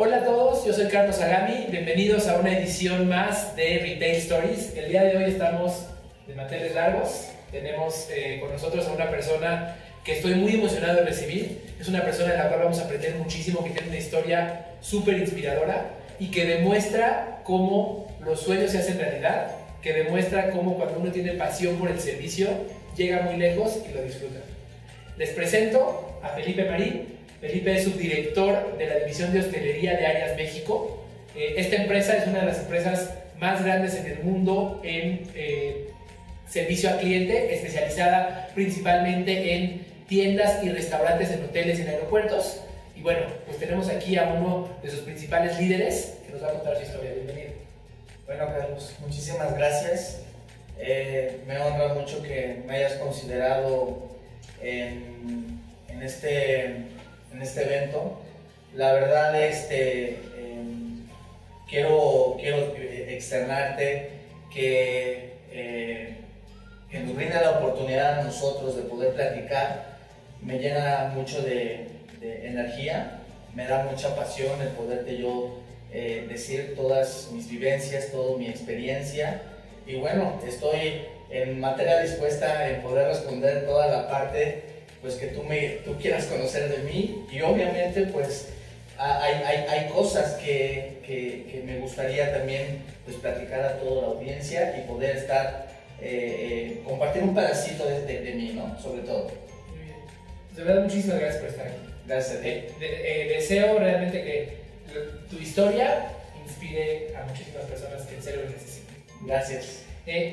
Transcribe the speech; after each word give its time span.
Hola 0.00 0.18
a 0.18 0.24
todos, 0.24 0.64
yo 0.64 0.72
soy 0.72 0.86
Carlos 0.86 1.20
Agami, 1.20 1.66
bienvenidos 1.72 2.28
a 2.28 2.38
una 2.38 2.56
edición 2.56 3.08
más 3.08 3.56
de 3.56 3.80
Retail 3.80 4.14
Stories. 4.18 4.76
El 4.76 4.90
día 4.90 5.02
de 5.02 5.16
hoy 5.16 5.24
estamos 5.24 5.86
de 6.24 6.36
manteles 6.36 6.72
largos, 6.72 7.30
tenemos 7.50 8.06
eh, 8.08 8.38
con 8.40 8.52
nosotros 8.52 8.86
a 8.86 8.92
una 8.92 9.10
persona 9.10 9.74
que 10.04 10.12
estoy 10.12 10.36
muy 10.36 10.54
emocionado 10.54 10.98
de 10.98 11.04
recibir, 11.04 11.74
es 11.80 11.88
una 11.88 12.04
persona 12.04 12.30
en 12.32 12.38
la 12.38 12.46
cual 12.46 12.60
vamos 12.60 12.78
a 12.78 12.84
aprender 12.84 13.16
muchísimo, 13.16 13.64
que 13.64 13.70
tiene 13.70 13.88
una 13.88 13.98
historia 13.98 14.66
súper 14.80 15.18
inspiradora 15.18 15.90
y 16.20 16.30
que 16.30 16.44
demuestra 16.44 17.40
cómo 17.42 18.06
los 18.20 18.40
sueños 18.40 18.70
se 18.70 18.78
hacen 18.78 19.00
realidad, 19.00 19.50
que 19.82 19.92
demuestra 19.92 20.50
cómo 20.50 20.76
cuando 20.76 21.00
uno 21.00 21.10
tiene 21.10 21.32
pasión 21.32 21.76
por 21.76 21.90
el 21.90 21.98
servicio, 21.98 22.46
llega 22.96 23.22
muy 23.22 23.36
lejos 23.36 23.80
y 23.90 23.92
lo 23.92 24.04
disfruta. 24.04 24.38
Les 25.16 25.30
presento 25.30 26.20
a 26.22 26.28
Felipe 26.28 26.66
Marín, 26.66 27.17
Felipe 27.40 27.76
es 27.76 27.84
subdirector 27.84 28.76
de 28.78 28.86
la 28.86 28.96
División 28.96 29.32
de 29.32 29.40
Hostelería 29.40 29.96
de 29.96 30.06
Arias 30.06 30.36
México. 30.36 31.04
Eh, 31.36 31.54
esta 31.56 31.76
empresa 31.76 32.16
es 32.16 32.26
una 32.26 32.40
de 32.40 32.46
las 32.46 32.58
empresas 32.58 33.14
más 33.38 33.64
grandes 33.64 33.94
en 33.94 34.06
el 34.06 34.18
mundo 34.24 34.80
en 34.82 35.22
eh, 35.36 35.88
servicio 36.48 36.90
al 36.90 36.98
cliente, 36.98 37.54
especializada 37.54 38.50
principalmente 38.54 39.54
en 39.54 39.86
tiendas 40.08 40.64
y 40.64 40.70
restaurantes 40.70 41.30
en 41.30 41.44
hoteles 41.44 41.78
y 41.78 41.82
en 41.82 41.88
aeropuertos. 41.88 42.60
Y 42.96 43.02
bueno, 43.02 43.20
pues 43.46 43.58
tenemos 43.58 43.88
aquí 43.88 44.16
a 44.16 44.24
uno 44.24 44.68
de 44.82 44.90
sus 44.90 45.00
principales 45.00 45.60
líderes 45.60 46.18
que 46.26 46.32
nos 46.32 46.42
va 46.42 46.48
a 46.48 46.54
contar 46.54 46.76
su 46.76 46.82
historia. 46.82 47.12
Bienvenido. 47.12 47.52
Bueno, 48.26 48.46
Carlos, 48.46 48.96
muchísimas 49.00 49.56
gracias. 49.56 50.22
Eh, 50.80 51.38
me 51.46 51.56
honra 51.58 51.94
mucho 51.94 52.20
que 52.20 52.62
me 52.66 52.74
hayas 52.74 52.94
considerado 52.94 54.08
en, 54.60 55.60
en 55.88 56.02
este 56.02 56.97
en 57.38 57.42
este 57.42 57.62
evento. 57.62 58.18
La 58.74 58.92
verdad, 58.92 59.40
este, 59.40 60.18
em, 60.36 61.06
quiero, 61.68 62.36
quiero 62.40 62.74
externarte 62.76 64.10
que, 64.52 65.34
eh, 65.52 66.16
que 66.90 67.00
nos 67.00 67.14
brinda 67.14 67.40
la 67.40 67.50
oportunidad 67.60 68.20
a 68.20 68.22
nosotros 68.24 68.76
de 68.76 68.82
poder 68.82 69.14
platicar. 69.14 69.98
Me 70.42 70.58
llena 70.58 71.12
mucho 71.14 71.42
de, 71.42 71.86
energía, 72.20 73.20
me 73.54 73.64
da 73.68 73.84
mucha 73.84 74.16
pasión 74.16 74.60
el 74.60 74.70
poderte 74.70 75.18
yo 75.18 75.60
eh, 75.92 76.26
decir 76.28 76.74
todas 76.74 77.28
mis 77.32 77.48
vivencias, 77.48 78.10
toda 78.10 78.36
mi 78.36 78.48
experiencia. 78.48 79.42
Y 79.86 79.96
bueno, 80.00 80.40
estoy 80.44 81.04
en 81.30 81.60
materia 81.60 82.00
dispuesta 82.00 82.68
en 82.68 82.82
poder 82.82 83.06
responder 83.06 83.64
toda 83.66 83.86
la 83.86 84.08
parte 84.10 84.77
pues 85.00 85.14
que 85.14 85.28
tú, 85.28 85.42
me, 85.44 85.80
tú 85.84 85.96
quieras 85.96 86.26
conocer 86.26 86.68
de 86.68 86.78
mí 86.90 87.26
y 87.30 87.40
obviamente 87.40 88.02
pues 88.06 88.48
hay, 88.98 89.34
hay, 89.44 89.56
hay 89.68 89.88
cosas 89.90 90.34
que, 90.34 90.98
que, 91.06 91.62
me 91.64 91.78
gustaría 91.78 92.32
también 92.32 92.82
pues 93.04 93.16
platicar 93.16 93.60
a 93.60 93.78
toda 93.78 94.02
la 94.02 94.08
audiencia 94.08 94.76
y 94.76 94.88
poder 94.88 95.16
estar, 95.16 95.68
eh, 96.00 96.78
eh, 96.80 96.82
compartir 96.84 97.22
un 97.22 97.34
pedacito 97.34 97.86
de, 97.86 98.00
de, 98.00 98.34
mí, 98.34 98.52
¿no? 98.54 98.78
Sobre 98.80 99.02
todo. 99.02 99.30
Muy 99.68 99.84
bien. 99.84 99.96
De 100.56 100.64
verdad, 100.64 100.82
muchísimas 100.82 101.20
gracias 101.20 101.40
por 101.40 101.50
estar 101.50 101.66
aquí. 101.66 101.76
Gracias 102.06 102.38
a 102.38 102.42
ti. 102.42 102.48
Eh, 102.80 103.26
deseo 103.36 103.78
realmente 103.78 104.24
que 104.24 104.58
tu 105.30 105.38
historia 105.38 106.12
inspire 106.44 107.14
a 107.16 107.24
muchísimas 107.24 107.64
personas 107.64 108.02
que 108.02 108.16
en 108.16 108.22
serio 108.22 108.40
lo 108.44 108.50
necesitan. 108.50 108.96
Gracias. 109.26 109.84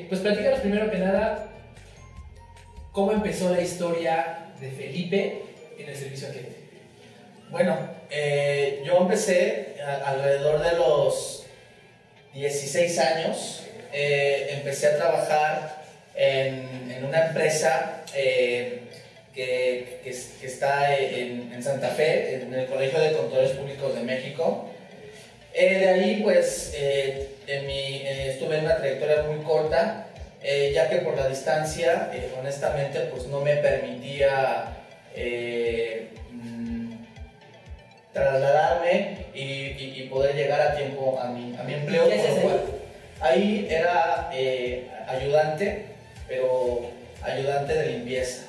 pues 0.08 0.20
platícanos 0.20 0.60
primero 0.60 0.90
que 0.90 0.98
nada, 0.98 1.48
¿cómo 2.92 3.12
empezó 3.12 3.50
la 3.50 3.60
historia 3.60 4.45
de 4.60 4.70
Felipe 4.70 5.42
en 5.78 5.88
el 5.88 5.96
servicio 5.96 6.28
al 6.28 6.32
cliente? 6.32 6.56
Bueno, 7.50 7.76
eh, 8.10 8.82
yo 8.84 8.98
empecé 8.98 9.76
alrededor 10.04 10.62
de 10.62 10.76
los 10.76 11.46
16 12.34 12.98
años, 12.98 13.62
eh, 13.92 14.48
empecé 14.52 14.88
a 14.88 14.96
trabajar 14.96 15.82
en, 16.14 17.04
una 17.04 17.26
empresa 17.26 18.04
eh, 18.14 18.80
que, 19.34 20.00
está 20.42 20.96
en, 20.98 21.62
Santa 21.62 21.90
Fe, 21.90 22.34
en 22.34 22.52
el 22.52 22.66
Colegio 22.66 22.98
de 22.98 23.12
Controles 23.12 23.52
Públicos 23.52 23.94
de 23.94 24.02
México. 24.02 24.70
de 25.54 25.88
ahí, 25.88 26.20
pues, 26.22 26.74
en 26.76 27.66
mi, 27.66 28.02
estuve 28.06 28.58
en 28.58 28.64
una 28.64 28.76
trayectoria 28.76 29.22
muy 29.22 29.44
corta, 29.44 30.08
eh, 30.42 30.72
ya 30.74 30.88
que 30.88 30.98
por 30.98 31.16
la 31.16 31.28
distancia, 31.28 32.10
eh, 32.12 32.32
honestamente, 32.38 33.00
pues 33.10 33.26
no 33.26 33.40
me 33.40 33.56
permitía 33.56 34.76
eh, 35.14 36.08
mm, 36.30 36.92
trasladarme 38.12 39.26
y, 39.34 40.06
poder 40.10 40.34
llegar 40.34 40.60
a 40.60 40.76
tiempo 40.76 41.18
a 41.20 41.28
mi, 41.28 41.54
a 41.56 41.62
mi 41.62 41.74
empleo. 41.74 42.08
ahí 43.20 43.66
era 43.68 44.30
ayudante, 45.08 45.86
pero 46.26 46.88
ayudante 47.22 47.74
de 47.74 47.86
limpieza. 47.86 48.44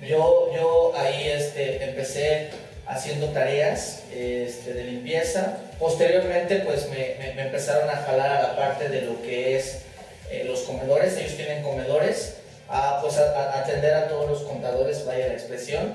Yo, 0.00 0.50
yo 0.52 0.92
ahí 0.96 1.28
este, 1.28 1.84
empecé 1.84 2.48
haciendo 2.86 3.28
tareas 3.28 4.04
este, 4.12 4.74
de 4.74 4.84
limpieza. 4.84 5.58
Posteriormente, 5.78 6.56
pues 6.60 6.88
me, 6.88 7.34
me 7.34 7.42
empezaron 7.42 7.88
a 7.88 7.96
jalar 7.96 8.32
a 8.32 8.42
la 8.42 8.56
parte 8.56 8.88
de 8.88 9.02
lo 9.02 9.22
que 9.22 9.56
es 9.56 9.82
eh, 10.32 10.44
los 10.44 10.60
comedores, 10.60 11.14
ellos 11.18 11.36
tienen 11.36 11.62
comedores, 11.62 12.38
a, 12.66 13.00
pues 13.02 13.18
a, 13.18 13.60
atender 13.60 13.92
a 13.92 14.08
todos 14.08 14.30
los 14.30 14.42
contadores, 14.44 15.04
vaya 15.04 15.28
la 15.28 15.34
expresión. 15.34 15.92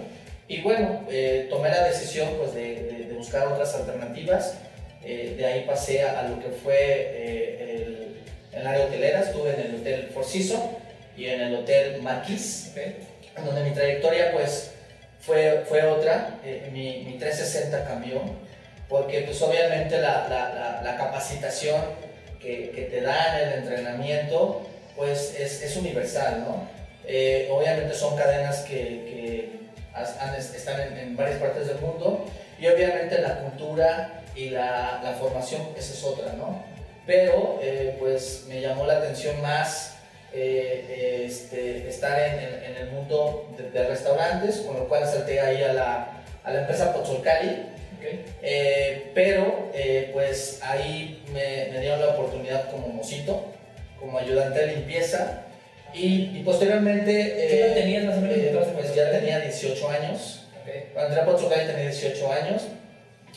Y 0.47 0.61
bueno, 0.61 1.03
eh, 1.09 1.47
tomé 1.49 1.69
la 1.69 1.85
decisión 1.85 2.29
pues, 2.37 2.53
de, 2.53 3.05
de, 3.07 3.13
buscar 3.15 3.47
otras 3.47 3.73
alternativas. 3.73 4.53
Eh, 5.03 5.33
de 5.35 5.45
ahí 5.45 5.63
pasé 5.65 6.03
a, 6.03 6.21
lo 6.29 6.39
que 6.39 6.49
fue 6.49 7.63
el, 7.63 8.17
el, 8.53 8.67
área 8.67 8.85
hotelera, 8.85 9.21
estuve 9.21 9.55
en 9.55 9.59
el 9.61 9.75
Hotel 9.81 10.11
Seasons 10.23 10.63
y 11.17 11.25
en 11.25 11.41
el 11.41 11.55
Hotel 11.55 12.01
Marquis, 12.03 12.73
donde 13.43 13.63
mi 13.63 13.71
trayectoria 13.71 14.31
pues 14.33 14.71
fue, 15.19 15.63
fue 15.67 15.81
otra, 15.83 16.39
mi, 16.71 17.03
mi, 17.05 17.17
360 17.17 17.85
cambió, 17.85 18.21
porque 18.87 19.21
pues 19.21 19.41
obviamente 19.41 19.99
la, 19.99 20.27
la, 20.29 20.81
la 20.83 20.97
capacitación 20.97 21.81
que, 22.39 22.87
te 22.89 23.01
dan 23.01 23.39
el 23.39 23.53
entrenamiento, 23.59 24.67
pues 24.95 25.35
es, 25.39 25.61
es 25.61 25.75
universal, 25.75 26.43
¿no? 26.47 26.67
Eh, 27.05 27.47
obviamente 27.51 27.93
son 27.93 28.17
cadenas 28.17 28.61
que, 28.61 28.73
que 28.73 29.57
están 30.55 30.97
en, 30.97 31.15
varias 31.15 31.39
partes 31.39 31.67
del 31.67 31.79
mundo 31.79 32.25
y 32.59 32.67
obviamente 32.67 33.19
la 33.19 33.39
cultura 33.41 34.21
y 34.35 34.49
la, 34.49 35.01
la 35.03 35.13
formación, 35.13 35.61
esa 35.77 35.93
es 35.93 36.03
otra, 36.03 36.33
¿no? 36.33 36.63
Pero 37.05 37.59
eh, 37.61 37.95
pues 37.99 38.45
me 38.49 38.59
llamó 38.61 38.85
la 38.85 38.97
atención 38.97 39.41
más 39.41 39.95
eh, 40.33 41.23
este, 41.25 41.87
estar 41.87 42.19
en, 42.19 42.63
en, 42.63 42.75
el 42.75 42.91
mundo 42.91 43.49
de, 43.57 43.87
restaurantes, 43.87 44.57
con 44.57 44.75
lo 44.75 44.87
cual 44.87 45.07
salté 45.07 45.39
ahí 45.39 45.63
a 45.63 45.73
la, 45.73 46.07
a 46.43 46.51
la 46.51 46.59
empresa 46.61 46.93
Eh, 48.41 49.11
pero 49.13 49.71
eh, 49.73 50.09
pues 50.13 50.59
ahí 50.61 51.23
me, 51.33 51.71
me, 51.71 51.79
dieron 51.79 51.99
la 51.99 52.09
oportunidad 52.09 52.69
como 52.69 52.87
mocito, 52.87 53.45
como 53.99 54.17
ayudante 54.17 54.59
de 54.59 54.67
limpieza 54.75 55.43
y, 55.93 56.41
posteriormente... 56.43 57.11
¿Qué 57.11 57.59
edad 57.59 57.77
eh, 57.77 57.81
tenías 57.81 58.05
más 58.05 58.17
o 58.17 58.21
menos? 58.21 58.67
pues 58.73 58.93
ya 58.93 59.09
tenía 59.11 59.39
18 59.39 59.89
años. 59.89 60.43
Cuando 60.93 61.17
entré 61.17 61.55
a 61.55 61.67
tenía 61.67 61.89
18 61.89 62.31
años. 62.31 62.63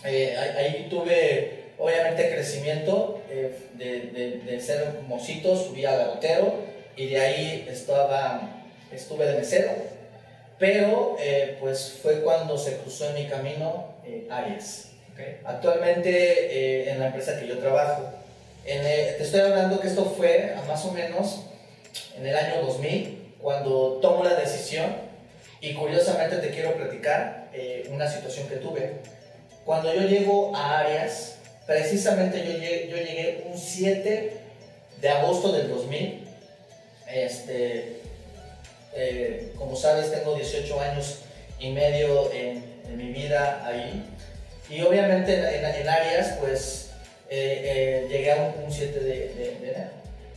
Ahí, 0.03 0.87
tuve 0.91 1.61
obviamente 1.79 2.31
crecimiento 2.31 3.23
de, 3.79 4.41
de, 4.45 4.61
ser 4.61 4.87
mocito, 5.07 5.57
subí 5.57 5.85
a 5.87 5.97
garotero 5.97 6.55
y 6.97 7.09
de 7.09 7.21
ahí 7.21 7.67
estaba, 7.71 8.63
estuve 8.93 9.27
de 9.27 9.39
mesero 9.39 10.01
pero 10.61 11.17
eh, 11.19 11.57
pues 11.59 11.99
fue 12.03 12.21
cuando 12.21 12.57
se 12.57 12.77
cruzó 12.77 13.09
en 13.09 13.15
mi 13.15 13.27
camino 13.27 13.90
eh, 14.11 14.29
Arias. 14.31 14.89
Actualmente 15.45 16.11
eh, 16.11 16.91
en 16.91 16.99
la 16.99 17.09
empresa 17.09 17.39
que 17.39 17.47
yo 17.47 17.59
trabajo. 17.59 18.11
te 18.65 19.23
estoy 19.23 19.41
hablando 19.41 19.79
que 19.79 19.89
esto 19.89 20.05
fue 20.17 20.55
a 20.55 20.63
más 20.63 20.85
o 20.87 20.93
menos 20.93 21.45
en 22.17 22.27
el 22.27 22.35
año 22.35 22.63
2000, 22.63 23.35
cuando 23.41 23.99
tomo 24.01 24.25
la 24.25 24.35
decisión 24.35 24.97
y 25.61 25.75
curiosamente 25.75 26.37
te 26.37 26.51
quiero 26.51 26.75
platicar 26.75 27.51
una 27.91 28.09
situación 28.11 28.49
que 28.49 28.57
tuve. 28.57 28.93
Cuando 29.65 29.93
yo 29.93 30.03
llego 30.03 30.57
a 30.57 30.81
Arias, 30.81 31.37
precisamente 31.67 32.39
yo 32.39 32.53
llegué, 32.53 32.89
yo 32.89 32.97
llegué 32.97 33.45
un 33.51 33.59
7 33.59 34.33
de 35.01 35.09
agosto 35.09 35.53
del 35.53 35.69
2000. 35.69 36.25
Este, 37.13 38.01
eh, 38.95 39.53
como 39.57 39.77
sabes, 39.77 40.13
tengo 40.13 40.35
18 40.35 40.81
años 40.81 41.19
y 41.59 41.71
medio 41.71 42.33
en, 42.33 42.70
mi 42.97 43.13
vida 43.13 43.65
ahí. 43.67 44.05
Y 44.69 44.83
obviamente 44.83 45.35
en, 45.35 45.65
en 45.65 45.89
áreas, 45.89 46.37
pues 46.41 46.91
eh, 47.29 47.63
eh, 47.65 48.07
llegué 48.09 48.33
a 48.33 48.55
un, 48.65 48.73
7 48.73 49.01
de, 49.01 49.57
enero. 49.59 49.91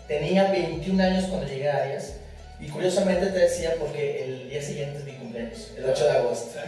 Tenía 0.08 0.52
21 0.52 1.04
años 1.04 1.26
cuando 1.26 1.48
llegué 1.48 1.70
a 1.70 1.84
Arias. 1.84 2.14
Y 2.60 2.68
curiosamente 2.68 3.28
te 3.28 3.40
decía 3.40 3.76
porque 3.80 4.24
el 4.24 4.50
día 4.50 4.62
siguiente 4.62 5.00
es 5.00 5.06
mi 5.06 5.14
cumpleaños, 5.14 5.72
el 5.78 5.86
8 5.86 6.04
de 6.06 6.12
agosto. 6.12 6.60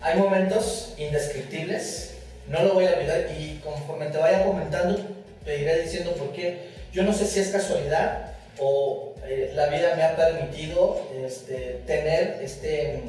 Hay 0.00 0.18
momentos 0.18 0.94
indescriptibles 0.98 2.12
no 2.48 2.62
lo 2.62 2.74
voy 2.74 2.86
a 2.86 2.94
olvidar 2.94 3.26
y 3.38 3.60
conforme 3.62 4.06
te 4.06 4.18
vaya 4.18 4.44
comentando, 4.44 4.98
te 5.44 5.60
iré 5.60 5.82
diciendo 5.82 6.12
por 6.12 6.32
qué. 6.32 6.72
Yo 6.92 7.02
no 7.04 7.12
sé 7.12 7.26
si 7.26 7.40
es 7.40 7.48
casualidad 7.48 8.32
o 8.58 9.14
eh, 9.24 9.52
la 9.54 9.66
vida 9.66 9.94
me 9.96 10.02
ha 10.02 10.16
permitido 10.16 11.00
este, 11.24 11.80
tener 11.86 12.40
este, 12.42 13.00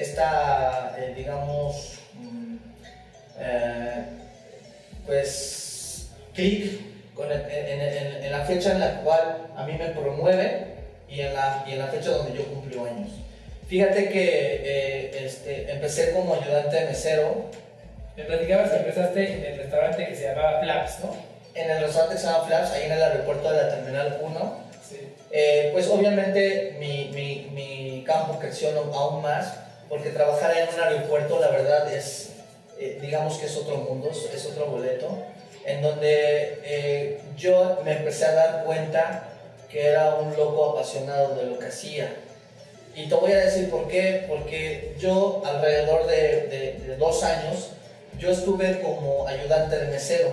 esta, 0.00 0.94
eh, 0.98 1.14
digamos, 1.16 1.98
mm, 2.14 2.56
eh, 3.38 4.04
pues, 5.06 6.10
clic 6.34 6.80
en, 7.18 8.24
en, 8.24 8.32
la 8.32 8.44
fecha 8.44 8.72
en 8.72 8.80
la 8.80 9.00
cual 9.00 9.48
a 9.56 9.64
mí 9.64 9.72
me 9.72 9.88
promueve 9.88 10.66
y 11.08 11.20
en 11.20 11.34
la, 11.34 11.64
y 11.66 11.72
en 11.72 11.80
la 11.80 11.88
fecha 11.88 12.10
donde 12.10 12.36
yo 12.38 12.44
cumplo 12.46 12.84
años. 12.84 13.10
Fíjate 13.66 14.08
que 14.08 15.10
este, 15.24 15.70
empecé 15.70 16.12
como 16.12 16.34
ayudante 16.34 16.76
de 16.76 16.86
mesero. 16.86 17.46
Me 18.16 18.24
platicabas 18.24 18.70
que 18.70 18.76
empezaste 18.76 19.32
en 19.32 19.44
el 19.52 19.58
restaurante 19.58 20.06
que 20.06 20.14
se 20.14 20.28
llamaba 20.28 20.60
Flaps, 20.60 21.00
¿no? 21.00 21.16
En 21.54 21.70
el 21.70 21.82
restaurante 21.82 22.14
que 22.14 22.20
se 22.20 22.26
llama 22.26 22.46
Flaps, 22.46 22.70
ahí 22.70 22.86
en 22.86 22.92
el 22.92 23.02
aeropuerto 23.02 23.50
de 23.50 23.62
la 23.62 23.68
Terminal 23.68 24.18
1 24.22 24.68
eh, 25.30 25.70
pues 25.72 25.86
obviamente 25.88 26.76
mi, 26.78 27.10
mi, 27.14 27.50
mi, 27.52 28.04
campo 28.04 28.38
creció 28.38 28.70
aún 28.94 29.20
más, 29.22 29.54
porque 29.88 30.10
trabajar 30.10 30.56
en 30.56 30.68
un 30.74 30.80
aeropuerto, 30.80 31.40
la 31.40 31.48
verdad, 31.48 31.92
es, 31.92 32.30
eh, 32.78 32.98
digamos 33.00 33.38
que 33.38 33.46
es 33.46 33.56
otro 33.56 33.76
mundo, 33.76 34.10
es 34.10 34.46
otro 34.46 34.66
boleto, 34.66 35.08
en 35.64 35.82
donde 35.82 36.60
eh, 36.64 37.20
yo 37.36 37.80
me 37.84 37.92
empecé 37.92 38.26
a 38.26 38.32
dar 38.32 38.64
cuenta 38.64 39.28
que 39.70 39.86
era 39.86 40.14
un 40.14 40.36
loco 40.36 40.70
apasionado 40.70 41.34
de 41.34 41.44
lo 41.44 41.58
que 41.58 41.66
hacía. 41.66 42.14
Y 42.94 43.08
te 43.08 43.14
voy 43.14 43.32
a 43.32 43.38
decir 43.38 43.70
por 43.70 43.86
qué, 43.86 44.24
porque 44.28 44.94
yo 44.98 45.42
alrededor 45.44 46.06
de, 46.06 46.96
dos 46.98 47.22
años, 47.22 47.70
yo 48.18 48.30
estuve 48.30 48.80
como 48.80 49.28
ayudante 49.28 49.78
de 49.78 49.86
mesero. 49.86 50.32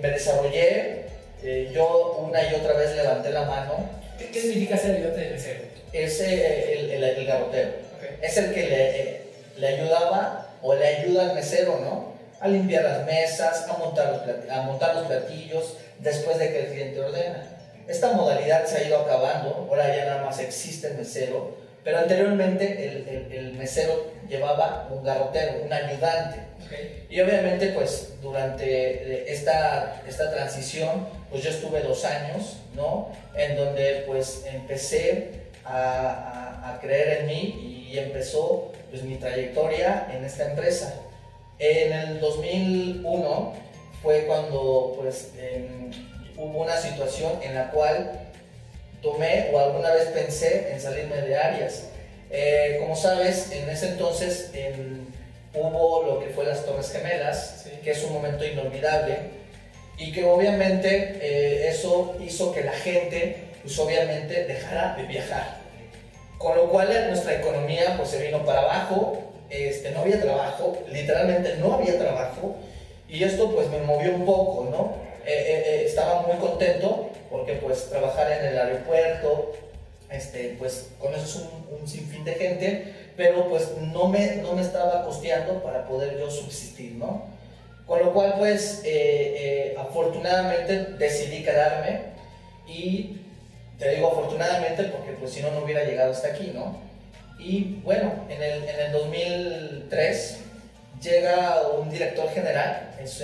me 0.00 0.10
desarrollé, 0.10 1.08
eh, 1.42 1.70
yo 1.72 2.16
una 2.18 2.42
y 2.42 2.54
otra 2.54 2.74
vez 2.74 2.96
levanté 2.96 3.30
la 3.30 3.42
mano. 3.42 3.90
¿Qué, 4.18 4.40
significa 4.40 4.76
ser 4.76 4.96
ayudante 4.96 5.20
de 5.20 5.30
mesero? 5.30 5.60
Es 5.92 6.20
el, 6.20 6.90
el, 6.90 7.04
el, 7.04 7.26
garrotero. 7.26 7.70
Es 8.20 8.36
el 8.36 8.52
que 8.52 8.66
le, 8.68 9.00
eh, 9.00 9.22
le, 9.56 9.68
ayudaba 9.68 10.46
o 10.62 10.74
le 10.74 10.86
ayuda 10.86 11.30
al 11.30 11.34
mesero, 11.34 11.80
¿no? 11.80 12.14
A 12.40 12.48
limpiar 12.48 12.84
las 12.84 13.04
mesas, 13.06 13.66
a 13.68 13.76
montar, 13.78 14.12
los 14.12 14.50
a 14.50 14.62
montar 14.62 14.94
los 14.94 15.06
platillos 15.06 15.76
después 15.98 16.38
de 16.38 16.52
que 16.52 16.60
el 16.60 16.66
cliente 16.72 17.00
ordena. 17.00 17.42
Esta 17.88 18.12
modalidad 18.12 18.66
se 18.66 18.78
ha 18.78 18.84
ido 18.84 18.98
acabando, 18.98 19.66
ahora 19.68 19.94
ya 19.96 20.04
nada 20.04 20.24
más 20.24 20.38
existe 20.40 20.88
el 20.88 20.98
mesero, 20.98 21.56
pero 21.82 21.98
anteriormente 21.98 22.84
el, 22.84 23.32
el 23.32 23.52
mesero 23.54 24.12
llevaba 24.28 24.88
un 24.90 25.02
garrotero, 25.02 25.64
un 25.64 25.72
ayudante. 25.72 26.48
Y 27.08 27.20
obviamente 27.20 27.68
pues 27.68 28.12
durante 28.20 28.64
eh, 28.66 29.24
esta, 29.28 30.02
esta 30.06 30.30
transición 30.30 31.08
pues 31.30 31.42
yo 31.42 31.50
estuve 31.50 31.80
dos 31.80 32.04
años, 32.04 32.58
¿no? 32.74 33.10
En 33.34 33.56
donde 33.56 34.04
pues 34.06 34.44
empecé 34.46 35.47
a, 35.68 36.74
a, 36.74 36.80
creer 36.80 37.20
en 37.20 37.26
mí 37.26 37.88
y 37.90 37.98
empezó 37.98 38.72
pues 38.90 39.02
mi 39.02 39.16
trayectoria 39.16 40.08
en 40.12 40.24
esta 40.24 40.50
empresa. 40.50 40.94
En 41.58 41.92
el 41.92 42.20
2001 42.20 43.52
fue 44.02 44.24
cuando 44.26 44.94
pues 44.98 45.32
hubo 46.36 46.62
una 46.62 46.76
situación 46.76 47.40
en 47.42 47.54
la 47.54 47.70
cual 47.70 48.12
tomé 49.02 49.50
o 49.52 49.58
alguna 49.58 49.90
vez 49.90 50.08
pensé 50.08 50.72
en 50.72 50.80
salirme 50.80 51.16
de 51.16 51.36
áreas. 51.36 51.88
Eh, 52.30 52.76
como 52.80 52.94
sabes, 52.94 53.50
en 53.52 53.68
ese 53.70 53.88
entonces 53.88 54.50
hubo 55.54 56.02
lo 56.04 56.20
que 56.20 56.28
fue 56.28 56.44
las 56.44 56.64
Torres 56.64 56.90
Gemelas, 56.90 57.66
que 57.82 57.90
es 57.90 58.04
un 58.04 58.12
momento 58.12 58.44
inolvidable, 58.44 59.16
y 59.96 60.12
que 60.12 60.24
obviamente 60.24 61.18
eh, 61.20 61.68
eso 61.68 62.16
hizo 62.20 62.52
que 62.52 62.62
la 62.62 62.72
gente, 62.72 63.36
pues 63.62 63.78
obviamente, 63.78 64.44
dejara 64.44 64.94
de 64.96 65.04
viajar. 65.04 65.57
Con 66.38 66.56
lo 66.56 66.70
cual 66.70 66.88
nuestra 67.08 67.34
economía 67.34 67.94
pues 67.96 68.10
se 68.10 68.24
vino 68.24 68.44
para 68.44 68.60
abajo, 68.60 69.18
este, 69.50 69.90
no 69.90 70.00
había 70.00 70.20
trabajo, 70.20 70.78
literalmente 70.88 71.56
no 71.56 71.74
había 71.74 71.98
trabajo, 71.98 72.56
y 73.08 73.24
esto 73.24 73.50
pues 73.52 73.68
me 73.70 73.80
movió 73.80 74.14
un 74.14 74.24
poco, 74.24 74.68
¿no? 74.70 75.08
Eh, 75.26 75.82
estaba 75.84 76.22
muy 76.22 76.36
contento 76.36 77.10
porque 77.30 77.54
pues 77.54 77.90
trabajar 77.90 78.30
en 78.32 78.46
el 78.46 78.58
aeropuerto, 78.58 79.52
este, 80.10 80.56
pues 80.58 80.90
con 80.98 81.14
eso 81.14 81.24
es 81.24 81.36
un, 81.36 81.86
sinfín 81.86 82.24
de 82.24 82.34
gente, 82.34 82.94
pero 83.16 83.48
pues 83.48 83.70
no 83.78 84.08
me, 84.08 84.36
no 84.36 84.52
me 84.52 84.60
estaba 84.60 85.04
costeando 85.04 85.62
para 85.62 85.86
poder 85.88 86.18
yo 86.18 86.30
subsistir, 86.30 86.92
¿no? 86.92 87.24
Con 87.86 88.00
lo 88.00 88.12
cual 88.12 88.34
pues 88.36 88.82
eh, 88.84 89.70
eh, 89.72 89.76
afortunadamente 89.78 90.76
decidí 90.98 91.42
quedarme 91.42 92.00
y 92.66 93.16
te 93.78 93.94
digo 93.94 94.08
afortunadamente 94.08 94.84
porque 94.84 95.12
pues 95.12 95.32
si 95.32 95.40
no 95.42 95.50
no 95.50 95.60
hubiera 95.60 95.84
llegado 95.84 96.12
hasta 96.12 96.28
aquí, 96.28 96.52
¿no? 96.54 96.80
Y 97.38 97.80
bueno, 97.84 98.26
en 98.28 98.42
el, 98.42 98.64
en 98.64 98.80
el 98.80 98.92
2003 98.92 100.38
llega 101.00 101.68
un 101.68 101.88
director 101.90 102.28
general, 102.30 102.90
es, 103.00 103.22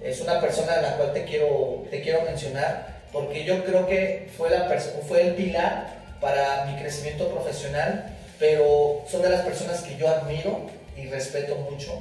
es 0.00 0.20
una 0.20 0.40
persona 0.40 0.74
a 0.74 0.82
la 0.82 0.96
cual 0.96 1.12
te 1.12 1.24
quiero, 1.24 1.84
te 1.90 2.02
quiero 2.02 2.22
mencionar, 2.22 3.00
porque 3.12 3.44
yo 3.44 3.64
creo 3.64 3.86
que 3.86 4.28
fue, 4.36 4.50
la 4.50 4.68
fue 5.08 5.28
el 5.28 5.34
pilar 5.34 6.02
para 6.20 6.66
mi 6.66 6.76
crecimiento 6.80 7.28
profesional, 7.28 8.16
pero 8.38 9.04
son 9.08 9.22
de 9.22 9.30
las 9.30 9.42
personas 9.42 9.82
que 9.82 9.96
yo 9.96 10.08
admiro 10.08 10.66
y 10.96 11.06
respeto 11.08 11.56
mucho. 11.56 12.00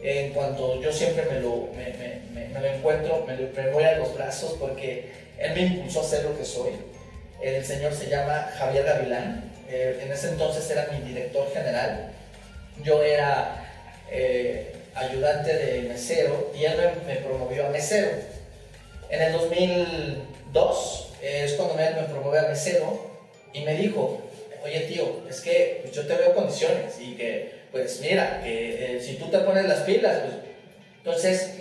En 0.00 0.32
cuanto 0.32 0.80
yo 0.80 0.92
siempre 0.92 1.24
me 1.24 1.40
lo, 1.40 1.70
me, 1.74 2.48
me, 2.48 2.60
lo 2.60 2.66
encuentro, 2.66 3.26
me, 3.26 3.70
voy 3.70 3.84
a 3.84 3.98
los 3.98 4.14
brazos 4.14 4.56
porque 4.60 5.10
él 5.38 5.54
me 5.54 5.60
impulsó 5.60 6.00
a 6.00 6.04
ser 6.04 6.24
lo 6.24 6.36
que 6.36 6.44
soy. 6.44 6.72
El 7.40 7.64
señor 7.64 7.94
se 7.94 8.08
llama 8.08 8.50
Javier 8.58 8.84
Gavilán, 8.84 9.52
eh, 9.68 10.00
en 10.02 10.12
ese 10.12 10.30
entonces 10.30 10.68
era 10.70 10.88
mi 10.92 11.06
director 11.06 11.52
general. 11.52 12.10
Yo 12.82 13.02
era 13.02 13.64
eh, 14.10 14.72
ayudante 14.94 15.54
de 15.54 15.82
mesero 15.82 16.52
y 16.58 16.64
él 16.64 16.76
me, 17.06 17.16
promovió 17.16 17.66
a 17.66 17.70
mesero. 17.70 18.10
En 19.10 19.22
el 19.22 19.32
2002 19.32 21.08
eh, 21.22 21.42
es 21.44 21.52
cuando 21.54 21.78
él 21.78 21.94
me 21.94 22.02
promovió 22.02 22.40
a 22.40 22.48
mesero 22.48 23.08
y 23.52 23.60
me 23.60 23.74
dijo, 23.74 24.20
oye 24.64 24.80
tío, 24.80 25.22
es 25.28 25.40
que 25.40 25.80
pues, 25.82 25.94
yo 25.94 26.06
te 26.06 26.14
veo 26.14 26.34
condiciones 26.34 26.94
y 27.00 27.14
que, 27.14 27.52
pues 27.70 28.00
mira, 28.00 28.40
que 28.42 28.96
eh, 28.96 29.00
si 29.00 29.14
tú 29.14 29.30
te 29.30 29.38
pones 29.38 29.66
las 29.66 29.80
pilas, 29.80 30.18
pues... 30.22 30.34
Entonces, 31.04 31.54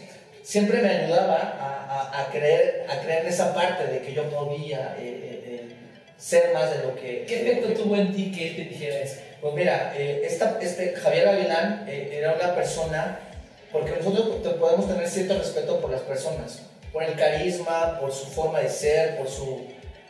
siempre 0.48 0.82
me 0.82 0.90
ayudaba 0.90 1.36
a, 1.36 2.22
a, 2.22 2.32
creer, 2.32 2.86
a 2.88 3.02
creer 3.02 3.24
en 3.24 3.28
esa 3.28 3.54
parte 3.54 3.86
de 3.86 4.00
que 4.00 4.14
yo 4.14 4.30
podía 4.30 4.96
eh, 4.98 5.68
ser 6.18 6.54
más 6.54 6.72
de 6.72 6.84
lo 6.88 6.96
que... 6.96 7.26
¿Qué 7.28 7.42
efecto 7.42 7.84
tuvo 7.84 7.98
en 7.98 8.16
ti 8.16 8.32
que 8.32 8.48
él 8.48 8.56
te 8.56 8.62
dijera 8.64 9.00
eso? 9.00 9.20
Pues 9.42 9.54
mira, 9.54 9.94
esta, 9.98 10.58
este 10.62 10.94
Javier 10.94 11.26
Gavilán 11.26 11.86
era 11.90 12.34
una 12.34 12.56
persona, 12.56 13.20
porque 13.74 13.92
nosotros 13.92 14.38
podemos 14.58 14.88
tener 14.88 15.10
cierto 15.10 15.38
respeto 15.38 15.82
por 15.82 15.92
las 15.92 16.02
personas, 16.02 16.62
por 16.94 17.04
el 17.04 17.16
carisma, 17.16 18.00
por 18.00 18.14
su 18.14 18.28
forma 18.28 18.62
de 18.62 18.70
ser, 18.70 19.18
por 19.18 19.28
su, 19.28 19.66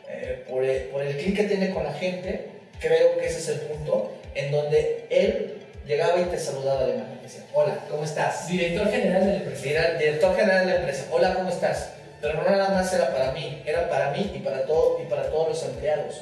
eh, 0.08 0.44
por 0.48 0.64
el, 0.64 0.82
por 0.84 1.02
el 1.02 1.16
clic 1.16 1.36
que 1.36 1.44
tiene 1.44 1.74
con 1.74 1.82
la 1.82 1.94
gente, 1.94 2.46
creo 2.78 3.18
que 3.18 3.26
ese 3.26 3.38
es 3.38 3.48
el 3.48 3.60
punto 3.66 4.12
en 4.36 4.52
donde 4.52 5.04
él 5.10 5.57
llegaba 5.88 6.20
y 6.20 6.24
te 6.26 6.38
saludaba 6.38 6.84
de 6.84 6.94
mano. 6.94 7.18
Decía, 7.20 7.42
hola, 7.52 7.84
¿cómo 7.90 8.04
estás? 8.04 8.46
Director 8.46 8.88
general 8.88 9.26
de 9.26 9.32
la 9.32 9.38
empresa. 9.38 9.98
director 9.98 10.36
general 10.36 10.66
de 10.66 10.72
la 10.72 10.78
empresa. 10.78 11.06
Hola, 11.10 11.34
¿cómo 11.34 11.48
estás? 11.48 11.94
Pero 12.20 12.34
no 12.34 12.44
nada 12.44 12.68
más 12.68 12.92
era 12.92 13.12
para 13.12 13.32
mí, 13.32 13.62
era 13.66 13.88
para 13.88 14.12
mí 14.12 14.30
y 14.34 14.38
para, 14.38 14.64
todo, 14.66 15.00
y 15.02 15.06
para 15.06 15.24
todos 15.30 15.48
los 15.48 15.62
empleados. 15.64 16.20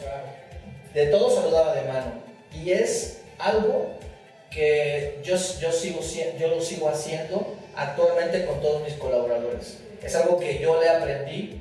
De 0.95 1.07
todos 1.09 1.35
saludaba 1.35 1.75
de 1.75 1.83
mano. 1.83 2.23
Y 2.55 2.71
es 2.71 3.19
algo 3.39 3.91
que 4.51 5.19
yo, 5.23 5.37
yo, 5.61 5.73
sigo, 5.73 6.01
yo 6.39 6.49
lo 6.49 6.63
sigo 6.63 6.89
haciendo 6.89 7.55
actualmente 7.75 8.47
con 8.47 8.63
todos 8.63 8.83
mis 8.85 8.95
colaboradores 8.95 9.79
es 10.07 10.15
algo 10.15 10.39
que 10.39 10.59
yo 10.59 10.81
le 10.81 10.89
aprendí 10.89 11.61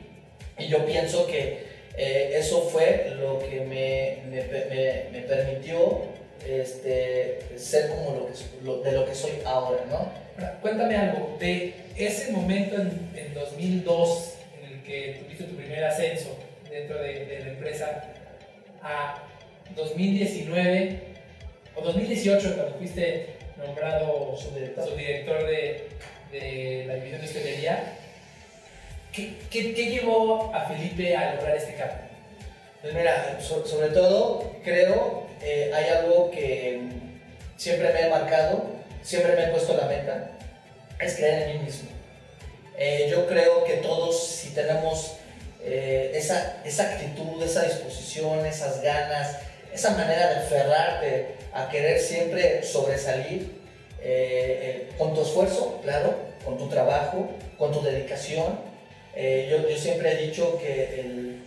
y 0.58 0.68
yo 0.68 0.86
pienso 0.86 1.26
que 1.28 1.66
eh, 1.98 2.34
eso 2.36 2.62
fue 2.62 3.14
lo 3.18 3.40
que 3.40 3.62
me, 3.62 4.20
me, 4.30 4.44
me, 5.12 5.22
permitió 5.22 6.04
este, 6.48 7.40
ser 7.58 7.90
como 7.90 8.12
lo 8.12 8.28
que, 8.28 8.90
de 8.90 8.96
lo 8.96 9.06
que 9.06 9.16
soy 9.16 9.34
ahora, 9.46 9.84
¿no? 9.90 10.12
Cuéntame 10.62 10.96
algo, 10.96 11.38
de 11.40 11.74
ese 11.96 12.32
momento 12.32 12.76
en, 12.76 13.10
en 13.16 13.34
2002 13.34 14.34
en 14.60 14.74
el 14.74 14.84
que 14.84 15.22
tuviste 15.24 15.44
tu 15.46 15.56
primer 15.56 15.84
ascenso 15.84 16.38
dentro 16.70 16.98
de, 16.98 17.26
de 17.26 17.40
la 17.40 17.50
empresa 17.52 18.04
a 18.82 19.24
2019 19.76 21.00
o 21.76 21.82
2018 21.82 22.56
cuando 22.56 22.78
fuiste 22.78 23.36
nombrado 23.58 24.36
subdirector, 24.38 24.88
subdirector 24.88 25.48
de, 25.48 25.88
de 26.32 26.84
la 26.88 26.96
división 26.96 27.22
de 27.22 27.28
hostelería, 27.28 27.96
¿Qué, 29.50 29.62
llevó 29.74 30.54
a 30.54 30.66
Felipe 30.66 31.16
a 31.16 31.36
lograr 31.36 31.56
este 31.56 31.76
cambio? 31.76 31.98
Pues 32.82 32.94
mira, 32.94 33.40
sobre 33.40 33.90
todo 33.90 34.52
creo 34.62 35.25
eh, 35.42 35.72
hay 35.74 35.90
algo 35.90 36.32
que 36.32 36.82
siempre 37.58 37.94
me 37.94 38.04
ha 38.04 38.10
marcado, 38.10 38.66
siempre 39.04 39.36
me 39.36 39.46
he 39.46 39.48
puesto 39.48 39.76
la 39.76 39.86
meta, 39.86 40.32
es 41.00 41.16
creer 41.16 41.50
en 41.50 41.58
mí 41.58 41.66
mismo. 41.66 41.90
Eh, 42.78 43.08
yo 43.10 43.28
creo 43.28 43.64
que 43.64 43.76
todos, 43.78 44.28
si 44.28 44.50
tenemos 44.50 45.14
eh, 45.64 46.12
esa, 46.14 46.62
esa 46.66 46.84
actitud, 46.84 47.42
esa 47.44 47.64
disposición, 47.64 48.46
esas 48.46 48.82
ganas, 48.82 49.38
esa 49.74 49.92
manera 49.92 50.30
de 50.30 50.36
aferrarte 50.36 51.26
a 51.54 51.70
querer 51.70 52.00
siempre 52.00 52.64
sobresalir, 52.64 53.64
con 55.00 55.16
tu 55.16 55.24
esfuerzo, 55.24 55.80
claro, 55.82 56.14
con 56.44 56.60
tu 56.60 56.70
trabajo, 56.70 57.28
con 57.58 57.72
tu 57.72 57.82
dedicación. 57.82 58.60
Yo, 59.16 59.68
yo, 59.68 59.76
siempre 59.76 60.12
he 60.12 60.28
dicho 60.28 60.60
que 60.60 61.40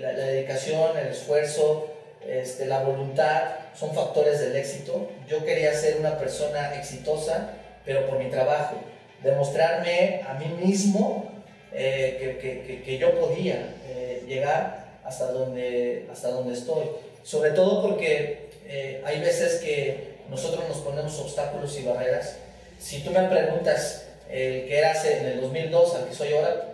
la, 0.00 0.12
la, 0.12 0.24
dedicación, 0.24 0.98
el 0.98 1.08
esfuerzo, 1.08 1.95
este, 2.28 2.66
la 2.66 2.80
voluntad 2.80 3.42
son 3.74 3.94
factores 3.94 4.40
del 4.40 4.56
éxito. 4.56 5.08
Yo 5.28 5.44
quería 5.44 5.72
ser 5.74 5.98
una 5.98 6.18
persona 6.18 6.74
exitosa, 6.76 7.50
pero 7.84 8.06
por 8.06 8.18
mi 8.18 8.30
trabajo 8.30 8.76
demostrarme 9.22 10.22
a 10.28 10.34
mí 10.34 10.46
mismo 10.64 11.30
eh, 11.72 12.38
que, 12.40 12.82
que, 12.82 12.98
yo 12.98 13.18
podía 13.18 13.74
eh, 13.88 14.24
llegar 14.26 14.86
hasta 15.04 15.32
donde, 15.32 16.08
hasta 16.10 16.28
donde 16.30 16.54
estoy. 16.54 16.86
Sobre 17.22 17.50
todo 17.50 17.82
porque 17.82 18.50
eh, 18.66 19.02
hay 19.04 19.20
veces 19.20 19.60
que 19.60 20.16
nosotros 20.30 20.64
nos 20.68 20.78
ponemos 20.78 21.18
obstáculos 21.18 21.78
y 21.78 21.84
barreras. 21.84 22.36
Si 22.78 23.00
tú 23.00 23.10
me 23.10 23.22
preguntas 23.24 24.06
el 24.30 24.66
que 24.66 24.78
eras 24.78 25.04
en 25.04 25.26
el 25.26 25.40
2002 25.40 25.94
al 25.94 26.08
que 26.08 26.14
soy 26.14 26.32
ahora, 26.32 26.72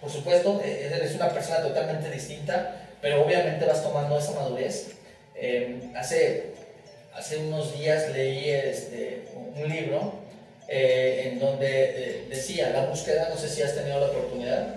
por 0.00 0.10
supuesto, 0.10 0.60
eres 0.64 1.14
una 1.14 1.28
persona 1.28 1.62
totalmente 1.62 2.10
distinta, 2.10 2.89
pero 3.00 3.24
obviamente 3.24 3.64
vas 3.64 3.82
tomando 3.82 4.18
esa 4.18 4.32
madurez. 4.32 4.92
hace, 5.94 6.52
hace 7.14 7.38
unos 7.38 7.78
días 7.78 8.10
leí 8.10 8.50
este, 8.50 9.24
un 9.56 9.68
libro 9.68 10.20
eh, 10.72 11.30
en 11.32 11.40
donde 11.40 11.66
eh, 11.66 12.26
decía 12.28 12.70
la 12.70 12.86
búsqueda, 12.86 13.28
no 13.28 13.36
sé 13.36 13.48
si 13.48 13.60
has 13.60 13.74
tenido 13.74 13.98
la 13.98 14.06
oportunidad, 14.06 14.68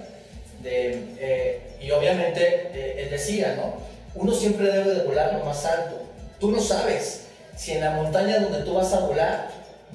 de, 0.63 1.03
eh, 1.19 1.61
y 1.79 1.91
obviamente 1.91 2.71
él 2.99 3.11
decía, 3.11 3.55
¿no? 3.55 3.75
Uno 4.15 4.33
siempre 4.33 4.71
debe 4.71 4.95
de 4.95 5.03
volar 5.03 5.33
lo 5.33 5.45
más 5.45 5.63
alto. 5.65 6.01
Tú 6.39 6.49
no 6.49 6.59
sabes 6.59 7.25
si 7.55 7.73
en 7.73 7.81
la 7.81 7.91
montaña 7.91 8.39
donde 8.39 8.63
tú 8.63 8.73
vas 8.73 8.91
a 8.93 9.01
volar 9.01 9.49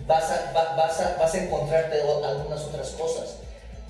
vas 0.07 0.31
a, 0.31 0.53
vas 0.53 1.19
vas 1.19 1.35
a 1.35 1.43
encontrarte 1.43 2.01
algunas 2.01 2.63
otras 2.63 2.91
cosas, 2.91 3.39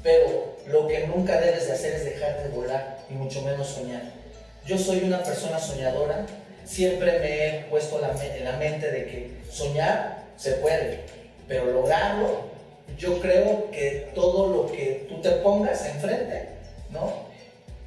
pero 0.02 0.56
lo 0.66 0.86
que 0.88 1.06
nunca 1.08 1.38
debes 1.38 1.66
de 1.66 1.72
hacer 1.74 1.94
es 1.94 2.04
dejar 2.06 2.42
de 2.42 2.48
volar 2.48 3.00
y 3.10 3.14
mucho 3.14 3.42
menos 3.42 3.66
soñar. 3.66 4.17
Yo 4.68 4.76
soy 4.76 4.98
una 5.02 5.22
persona 5.22 5.58
soñadora, 5.58 6.26
siempre 6.66 7.20
me 7.20 7.46
he 7.46 7.60
puesto 7.70 7.98
la, 8.00 8.12
en 8.22 8.44
la 8.44 8.58
mente 8.58 8.90
de 8.90 9.06
que 9.06 9.30
soñar 9.50 10.24
se 10.36 10.52
puede, 10.56 11.00
pero 11.48 11.64
lograrlo, 11.72 12.42
yo 12.98 13.18
creo 13.18 13.70
que 13.70 14.10
todo 14.14 14.46
lo 14.48 14.70
que 14.70 15.06
tú 15.08 15.22
te 15.22 15.30
pongas 15.30 15.86
enfrente, 15.86 16.50
¿no? 16.90 17.28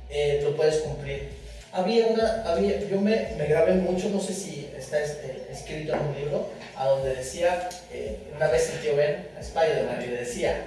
Eh, 0.09 0.41
lo 0.43 0.55
puedes 0.55 0.77
cumplir. 0.77 1.29
Había 1.71 2.07
una, 2.07 2.51
había, 2.51 2.79
yo 2.79 2.99
me, 2.99 3.27
grabé 3.47 3.73
mucho, 3.73 4.09
no 4.09 4.19
sé 4.19 4.33
si 4.33 4.67
está 4.75 5.03
este, 5.03 5.45
escrito 5.51 5.93
en 5.93 5.99
un 5.99 6.15
libro, 6.15 6.47
a 6.75 6.87
donde 6.87 7.13
decía, 7.13 7.69
eh, 7.93 8.17
una 8.35 8.47
vez 8.47 8.71
el 8.71 8.81
tío 8.81 8.95
Ben, 8.95 9.27
a 9.37 9.41
Spider-Man, 9.41 9.99
le 9.99 10.17
decía, 10.17 10.63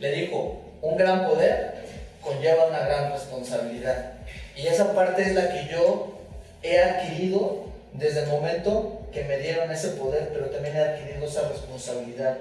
le 0.00 0.10
dijo, 0.10 0.60
un 0.82 0.96
gran 0.96 1.24
poder 1.24 1.76
conlleva 2.20 2.66
una 2.66 2.80
gran 2.80 3.12
responsabilidad. 3.12 4.15
Y 4.56 4.66
esa 4.66 4.94
parte 4.94 5.22
es 5.22 5.34
la 5.34 5.52
que 5.52 5.68
yo 5.70 6.18
he 6.62 6.80
adquirido 6.80 7.66
desde 7.92 8.22
el 8.22 8.28
momento 8.28 9.02
que 9.12 9.24
me 9.24 9.38
dieron 9.38 9.70
ese 9.70 9.88
poder, 9.90 10.30
pero 10.32 10.46
también 10.46 10.76
he 10.76 10.80
adquirido 10.80 11.26
esa 11.26 11.48
responsabilidad. 11.48 12.38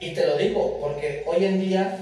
Y 0.00 0.14
te 0.14 0.26
lo 0.26 0.36
digo 0.36 0.78
porque 0.80 1.24
hoy 1.26 1.44
en 1.44 1.60
día 1.60 1.98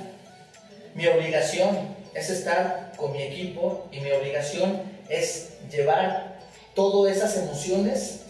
mi 0.95 1.07
obligación 1.07 1.95
es 2.15 2.31
estar 2.31 2.93
con 2.97 3.13
mi 3.13 3.23
equipo 3.23 3.87
y 3.91 4.01
mi 4.01 4.13
obligación 4.13 4.83
es 5.09 5.51
llevar 5.71 6.39
todas 6.75 7.17
esas 7.17 7.37
emociones 7.37 8.21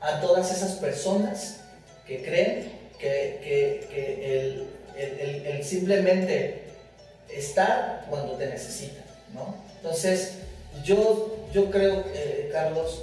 a 0.00 0.20
todas 0.20 0.50
esas 0.50 0.72
personas 0.72 1.60
que 2.06 2.22
creen 2.22 2.72
que, 2.98 3.40
que, 3.42 3.88
que 3.90 4.40
el, 4.40 4.68
el, 4.96 5.46
el, 5.46 5.64
simplemente 5.64 6.64
estar 7.28 8.06
cuando 8.08 8.34
te 8.34 8.46
necesitan. 8.46 9.04
¿no? 9.32 9.54
Entonces, 9.76 10.34
yo, 10.84 11.36
yo 11.52 11.70
creo, 11.70 12.04
Carlos, 12.52 13.02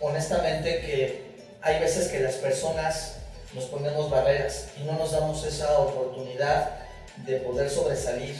honestamente 0.00 0.80
que 0.80 1.28
hay 1.60 1.80
veces 1.80 2.08
que 2.08 2.20
las 2.20 2.36
personas 2.36 3.16
nos 3.54 3.64
ponemos 3.64 4.10
barreras 4.10 4.68
y 4.80 4.84
no 4.84 4.92
nos 4.92 5.12
damos 5.12 5.44
esa 5.44 5.78
oportunidad 5.78 6.70
de 7.26 7.38
poder 7.38 7.68
sobresalir, 7.70 8.34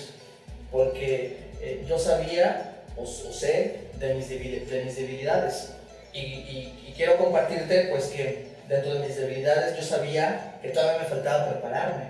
porque 0.71 1.39
eh, 1.61 1.85
yo 1.89 1.99
sabía 1.99 2.77
o, 2.97 3.07
sé 3.07 3.89
de 3.99 4.15
mis, 4.15 4.29
de 4.29 4.83
mis 4.85 4.97
debilidades. 4.97 5.71
Y, 6.13 6.75
quiero 6.97 7.17
compartirte 7.17 7.91
pues 7.93 8.07
que 8.07 8.49
dentro 8.69 8.95
de 8.95 9.07
mis 9.07 9.17
debilidades 9.17 9.77
yo 9.77 9.85
sabía 9.85 10.59
que 10.61 10.71
todavía 10.71 11.03
me 11.03 11.09
faltaba 11.09 11.49
prepararme, 11.49 12.07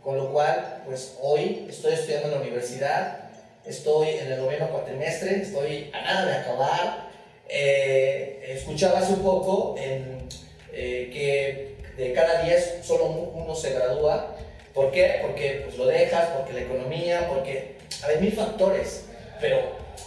con 0.00 0.16
lo 0.16 0.32
cual 0.32 0.82
pues 0.86 1.16
hoy 1.20 1.66
estoy 1.68 1.94
estudiando 1.94 2.28
en 2.28 2.34
la 2.34 2.40
universidad, 2.40 3.27
estoy 3.68 4.08
en 4.08 4.32
el 4.32 4.40
noveno 4.40 4.70
cuatrimestre, 4.70 5.42
estoy 5.42 5.90
a 5.92 6.00
nada 6.00 6.26
de 6.26 6.36
acabar, 6.36 7.08
eh, 7.48 8.54
escuchaba 8.56 8.98
hace 8.98 9.12
un 9.12 9.22
poco 9.22 9.76
en 9.78 10.26
eh, 10.72 11.10
que 11.12 11.76
de 12.02 12.12
cada 12.12 12.42
10 12.42 12.80
solo 12.82 13.06
uno 13.06 13.54
se 13.54 13.74
gradúa. 13.74 14.36
¿Por 14.72 14.90
qué? 14.90 15.18
Porque 15.22 15.62
pues, 15.64 15.76
lo 15.76 15.86
dejas, 15.86 16.28
porque 16.36 16.52
la 16.52 16.60
economía, 16.60 17.28
porque 17.28 17.76
hay 18.06 18.20
mil 18.20 18.32
factores. 18.32 19.04
Pero, 19.40 19.58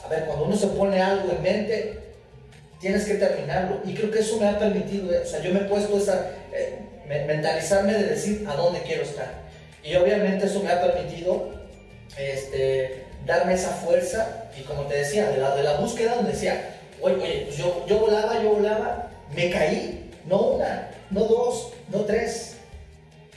a 0.04 0.08
ver, 0.08 0.26
cuando 0.26 0.46
uno 0.46 0.56
se 0.56 0.68
pone 0.68 1.02
algo 1.02 1.32
en 1.32 1.42
mente, 1.42 2.00
tienes 2.80 3.06
que 3.06 3.16
terminarlo. 3.16 3.82
Y 3.86 3.94
creo 3.94 4.12
que 4.12 4.20
eso 4.20 4.38
me 4.40 4.48
ha 4.48 4.58
permitido, 4.58 5.22
o 5.22 5.26
sea, 5.26 5.42
yo 5.42 5.54
me 5.54 5.62
he 5.62 5.64
puesto 5.64 5.98
esa, 5.98 6.32
eh, 6.54 6.80
mentalizarme 7.06 7.94
de 7.94 8.04
decir 8.04 8.46
a 8.48 8.56
dónde 8.56 8.82
quiero 8.82 9.04
estar. 9.04 9.42
Y 9.84 9.96
obviamente 9.96 10.46
eso 10.46 10.62
me 10.64 10.72
ha 10.72 10.82
permitido 10.82 11.50
este, 12.18 13.04
darme 13.26 13.54
esa 13.54 13.70
fuerza. 13.70 14.50
Y 14.58 14.64
como 14.64 14.84
te 14.84 14.98
decía, 14.98 15.30
de 15.30 15.38
la, 15.38 15.56
de 15.56 15.64
la 15.64 15.76
búsqueda 15.76 16.16
donde 16.16 16.32
decía, 16.32 16.78
oye, 17.02 17.16
oye 17.16 17.44
pues 17.46 17.58
yo, 17.58 17.86
yo 17.88 18.00
volaba, 18.00 18.42
yo 18.42 18.56
volaba, 18.56 19.10
me 19.36 19.50
caí, 19.50 20.10
no 20.26 20.42
una, 20.42 20.92
no 21.10 21.22
dos, 21.26 21.74
no 21.90 22.02
tres, 22.02 22.58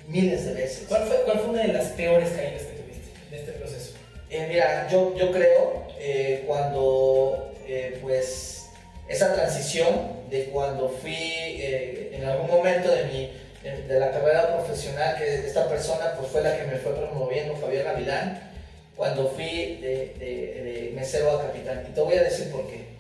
miles 0.09 0.45
de 0.45 0.55
veces. 0.55 0.85
¿Cuál 0.89 1.05
fue, 1.05 1.23
cuál 1.25 1.39
fue 1.41 1.51
una 1.51 1.63
de 1.63 1.73
las 1.73 1.87
peores 1.89 2.31
caídas 2.31 2.63
que 2.63 2.83
tuviste 2.83 3.11
en 3.31 3.39
este 3.39 3.53
proceso? 3.53 3.93
Eh, 4.31 4.47
mira, 4.49 4.89
yo, 4.91 5.15
yo 5.17 5.33
creo 5.33 5.87
eh, 5.99 6.45
cuando, 6.47 7.55
eh, 7.67 7.99
pues, 8.03 8.67
esa 9.09 9.35
transición 9.35 10.25
de 10.31 10.47
cuando 10.47 10.89
fui 10.89 11.61
en 11.63 12.25
algún 12.25 12.47
momento 12.47 12.91
de 12.91 13.05
mi 13.05 13.33
de 13.65 13.99
la 13.99 14.11
carrera 14.11 14.55
profesional, 14.57 15.17
que 15.17 15.47
esta 15.47 15.69
persona 15.69 16.15
pues, 16.19 16.31
fue 16.31 16.43
la 16.43 16.57
que 16.57 16.65
me 16.65 16.77
fue 16.77 16.95
promoviendo, 16.95 17.57
Javier 17.57 17.85
Gavilán, 17.85 18.54
cuando 18.97 19.29
fui 19.29 19.77
de, 19.77 20.15
de 20.19 20.93
mesero 20.95 21.31
a 21.33 21.47
capitán. 21.47 21.87
Y 21.89 21.95
te 21.95 22.01
voy 22.01 22.15
a 22.15 22.23
decir 22.23 22.51
por 22.51 22.67
qué. 22.69 22.95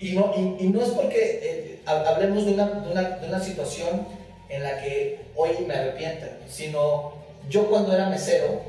Y 0.00 0.12
no, 0.12 0.32
y, 0.58 0.66
no 0.68 0.82
es 0.82 0.88
porque 0.90 1.40
eh, 1.42 1.80
hablemos 1.84 2.46
de 2.46 2.54
una, 2.54 2.66
de, 2.66 2.90
una, 2.90 3.02
de 3.18 3.28
una, 3.28 3.38
situación 3.38 4.06
en 4.48 4.62
la 4.62 4.80
que 4.80 5.20
hoy 5.36 5.50
me 5.68 5.74
arrepiento, 5.74 6.26
sino 6.48 7.12
yo 7.50 7.68
cuando 7.68 7.92
era 7.92 8.08
mesero, 8.08 8.62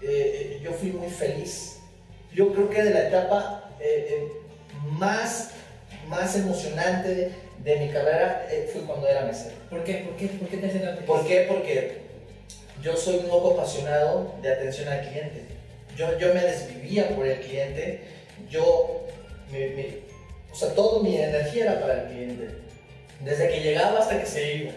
eh, 0.00 0.56
eh, 0.56 0.60
yo 0.64 0.72
fui 0.72 0.92
muy 0.92 1.10
feliz. 1.10 1.80
Yo 2.34 2.54
creo 2.54 2.70
que 2.70 2.82
de 2.82 2.90
la 2.90 3.08
etapa 3.08 3.70
más, 4.92 5.50
más 6.08 6.34
emocionante 6.36 7.32
de, 7.62 7.76
mi 7.76 7.90
carrera 7.90 8.48
fue 8.72 8.82
cuando 8.82 9.06
era 9.06 9.26
mesero. 9.26 9.56
¿Por 9.68 9.84
qué? 9.84 9.96
¿Por 9.96 10.16
qué, 10.16 10.26
¿Por 10.26 10.48
qué 10.48 10.56
te 10.56 11.02
¿Por 11.02 11.26
qué? 11.26 11.46
Porque 11.48 11.98
yo 12.82 12.96
soy 12.96 13.16
un 13.16 13.28
poco 13.28 13.52
apasionado 13.52 14.32
de 14.40 14.52
atención 14.52 14.88
al 14.88 15.06
cliente. 15.06 15.47
Yo, 15.98 16.16
yo 16.18 16.32
me 16.32 16.40
desvivía 16.40 17.08
por 17.14 17.26
el 17.26 17.40
cliente. 17.40 18.00
Yo 18.48 19.04
me 19.50 20.08
o 20.52 20.56
sea, 20.56 20.74
toda 20.74 21.02
mi 21.02 21.16
energía 21.16 21.64
era 21.64 21.80
para 21.80 22.02
el 22.02 22.08
cliente. 22.08 22.48
Desde 23.20 23.48
que 23.48 23.60
llegaba 23.60 24.00
hasta 24.00 24.20
que 24.20 24.26
se 24.26 24.54
iba. 24.54 24.72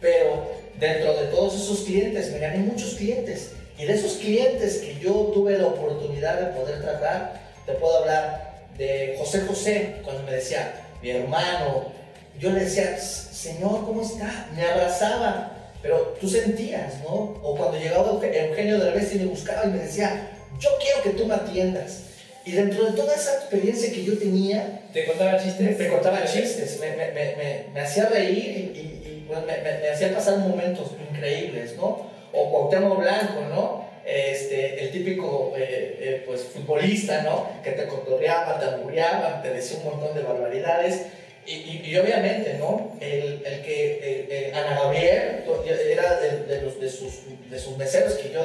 Pero 0.00 0.50
dentro 0.78 1.14
de 1.14 1.26
todos 1.28 1.54
esos 1.54 1.80
clientes, 1.80 2.32
me 2.32 2.38
gané 2.38 2.58
muchos 2.58 2.94
clientes. 2.94 3.52
Y 3.78 3.84
de 3.84 3.94
esos 3.94 4.14
clientes 4.14 4.78
que 4.78 4.98
yo 5.00 5.30
tuve 5.32 5.58
la 5.58 5.66
oportunidad 5.66 6.40
de 6.40 6.58
poder 6.58 6.80
tratar, 6.80 7.40
te 7.66 7.72
puedo 7.72 7.98
hablar 7.98 8.66
de 8.76 9.16
José 9.18 9.42
José, 9.42 9.96
cuando 10.02 10.22
me 10.24 10.32
decía, 10.32 10.74
mi 11.02 11.10
hermano, 11.10 11.92
yo 12.38 12.50
le 12.50 12.60
decía, 12.60 12.98
Señor, 12.98 13.84
¿cómo 13.84 14.02
está? 14.02 14.48
Me 14.54 14.64
abrazaba, 14.64 15.52
pero 15.80 16.16
tú 16.20 16.28
sentías, 16.28 17.00
¿no? 17.02 17.38
O 17.42 17.56
cuando 17.56 17.78
llegaba 17.78 18.10
Eugenio 18.10 18.78
de 18.78 18.84
la 18.84 18.92
vez 18.92 19.14
y 19.14 19.18
me 19.18 19.26
buscaba 19.26 19.64
y 19.64 19.70
me 19.70 19.78
decía, 19.78 20.30
yo 20.58 20.70
quiero 20.80 21.02
que 21.02 21.10
tú 21.10 21.26
me 21.26 21.34
atiendas. 21.34 22.04
Y 22.46 22.52
dentro 22.52 22.84
de 22.84 22.92
toda 22.92 23.14
esa 23.14 23.36
experiencia 23.36 23.90
que 23.90 24.04
yo 24.04 24.18
tenía... 24.18 24.82
¿Te 24.92 25.06
contaba 25.06 25.42
chistes? 25.42 25.78
Me 25.78 25.88
contaba 25.88 26.24
chistes, 26.24 26.78
me, 26.78 26.90
me, 26.94 27.12
me, 27.12 27.64
me 27.72 27.80
hacía 27.80 28.06
reír 28.06 28.72
y, 28.74 29.24
pues 29.26 29.40
me, 29.46 29.88
hacía 29.88 30.14
pasar 30.14 30.38
momentos 30.38 30.90
increíbles, 31.10 31.74
¿no? 31.76 32.10
O 32.32 32.50
Cuauhtémoc 32.50 33.00
Blanco, 33.00 33.40
¿no? 33.48 33.88
Este, 34.04 34.84
el 34.84 34.90
típico 34.90 35.54
eh, 35.56 35.96
eh, 35.98 36.22
pues, 36.26 36.42
futbolista, 36.42 37.22
¿no? 37.22 37.48
Que 37.62 37.70
te 37.70 37.86
cotorreaba, 37.86 38.60
te 38.60 38.66
aburreaba, 38.66 39.40
te 39.42 39.54
decía 39.54 39.78
un 39.78 39.92
montón 39.98 40.14
de 40.14 40.22
barbaridades. 40.22 41.06
Y, 41.46 41.82
y, 41.84 41.96
obviamente, 41.96 42.54
¿no? 42.58 42.96
El, 43.00 43.42
el 43.44 43.62
que 43.62 44.52
Ana 44.54 44.80
Gabriel 44.80 45.44
era 45.90 46.20
de, 46.20 46.62
los, 46.62 46.78
de, 46.78 46.90
sus, 46.90 47.22
de 47.50 47.58
sus 47.58 47.76
meseros 47.78 48.14
que 48.14 48.30
yo, 48.30 48.42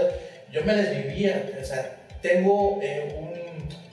yo 0.52 0.64
me 0.64 0.74
desvivía. 0.76 1.50
O 1.62 1.66
sea, 1.66 1.99
tengo 2.22 2.74
un, 2.74 3.30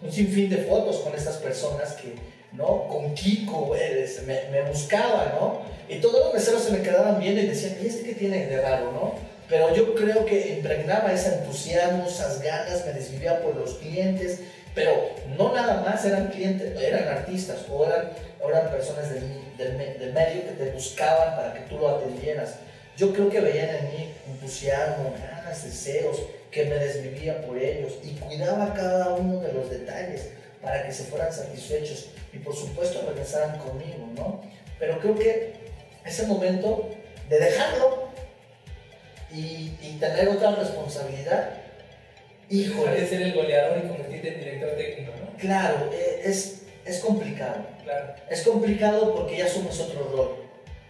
un 0.02 0.12
sinfín 0.12 0.50
de 0.50 0.58
fotos 0.58 0.98
con 0.98 1.14
estas 1.14 1.36
personas 1.36 1.92
que, 1.94 2.14
¿no? 2.52 2.88
Con 2.88 3.14
Kiko, 3.14 3.74
me, 4.26 4.50
me, 4.50 4.62
buscaba, 4.68 5.36
¿no? 5.38 5.62
Y 5.88 6.00
todos 6.00 6.26
los 6.26 6.34
meseros 6.34 6.62
se 6.62 6.72
me 6.72 6.82
quedaban 6.82 7.20
viendo 7.20 7.40
y 7.40 7.46
decían, 7.46 7.76
¿y 7.82 7.86
este 7.86 8.02
qué 8.04 8.14
tiene 8.14 8.46
de 8.46 8.60
raro, 8.60 8.92
no? 8.92 9.14
Pero 9.48 9.72
yo 9.74 9.94
creo 9.94 10.24
que 10.24 10.56
impregnaba 10.56 11.12
ese 11.12 11.36
entusiasmo, 11.36 12.06
esas 12.06 12.42
ganas, 12.42 12.84
me 12.84 12.92
desvivía 12.92 13.40
por 13.42 13.54
los 13.54 13.74
clientes, 13.74 14.40
pero 14.74 15.10
no 15.38 15.54
nada 15.54 15.82
más 15.82 16.04
eran 16.04 16.28
clientes, 16.28 16.80
eran 16.80 17.08
artistas 17.08 17.58
o 17.70 17.86
eran, 17.86 18.10
eran 18.46 18.70
personas 18.70 19.08
del, 19.10 19.22
del, 19.56 19.98
del 19.98 20.12
medio 20.12 20.42
que 20.42 20.64
te 20.64 20.70
buscaban 20.70 21.36
para 21.36 21.54
que 21.54 21.60
tú 21.60 21.78
lo 21.78 21.88
atendieras. 21.88 22.56
Yo 22.96 23.12
creo 23.12 23.28
que 23.28 23.40
veían 23.40 23.68
en 23.70 23.84
mí 23.88 24.12
entusiasmo, 24.26 25.14
ganas, 25.18 25.64
deseos, 25.64 26.22
que 26.56 26.64
me 26.64 26.76
desvivía 26.76 27.42
por 27.42 27.58
ellos 27.58 27.98
y 28.02 28.12
cuidaba 28.12 28.72
cada 28.72 29.10
uno 29.10 29.40
de 29.40 29.52
los 29.52 29.68
detalles 29.68 30.30
para 30.62 30.86
que 30.86 30.90
se 30.90 31.04
fueran 31.04 31.30
satisfechos 31.30 32.08
y 32.32 32.38
por 32.38 32.56
supuesto 32.56 33.04
regresaran 33.06 33.58
conmigo, 33.58 34.08
¿no? 34.16 34.40
Pero 34.78 34.98
creo 34.98 35.14
que 35.16 35.52
ese 36.02 36.26
momento 36.26 36.88
de 37.28 37.40
dejarlo 37.40 38.08
y, 39.30 39.68
tener 40.00 40.28
otra 40.28 40.54
responsabilidad, 40.54 41.50
híjole. 42.48 43.00
De 43.00 43.06
ser 43.06 43.22
el 43.22 43.34
goleador 43.34 43.78
y 43.78 43.88
convertirte 43.88 44.28
en 44.28 44.40
director 44.40 44.70
técnico, 44.76 45.12
¿no? 45.12 45.38
Claro, 45.38 45.90
e, 45.92 46.22
es, 46.24 46.62
es 46.86 47.00
complicado. 47.00 47.66
Claro. 47.82 48.14
Es 48.30 48.42
complicado 48.42 49.14
porque 49.14 49.38
ya 49.38 49.48
somos 49.48 49.78
otro 49.80 50.10
rol. 50.10 50.36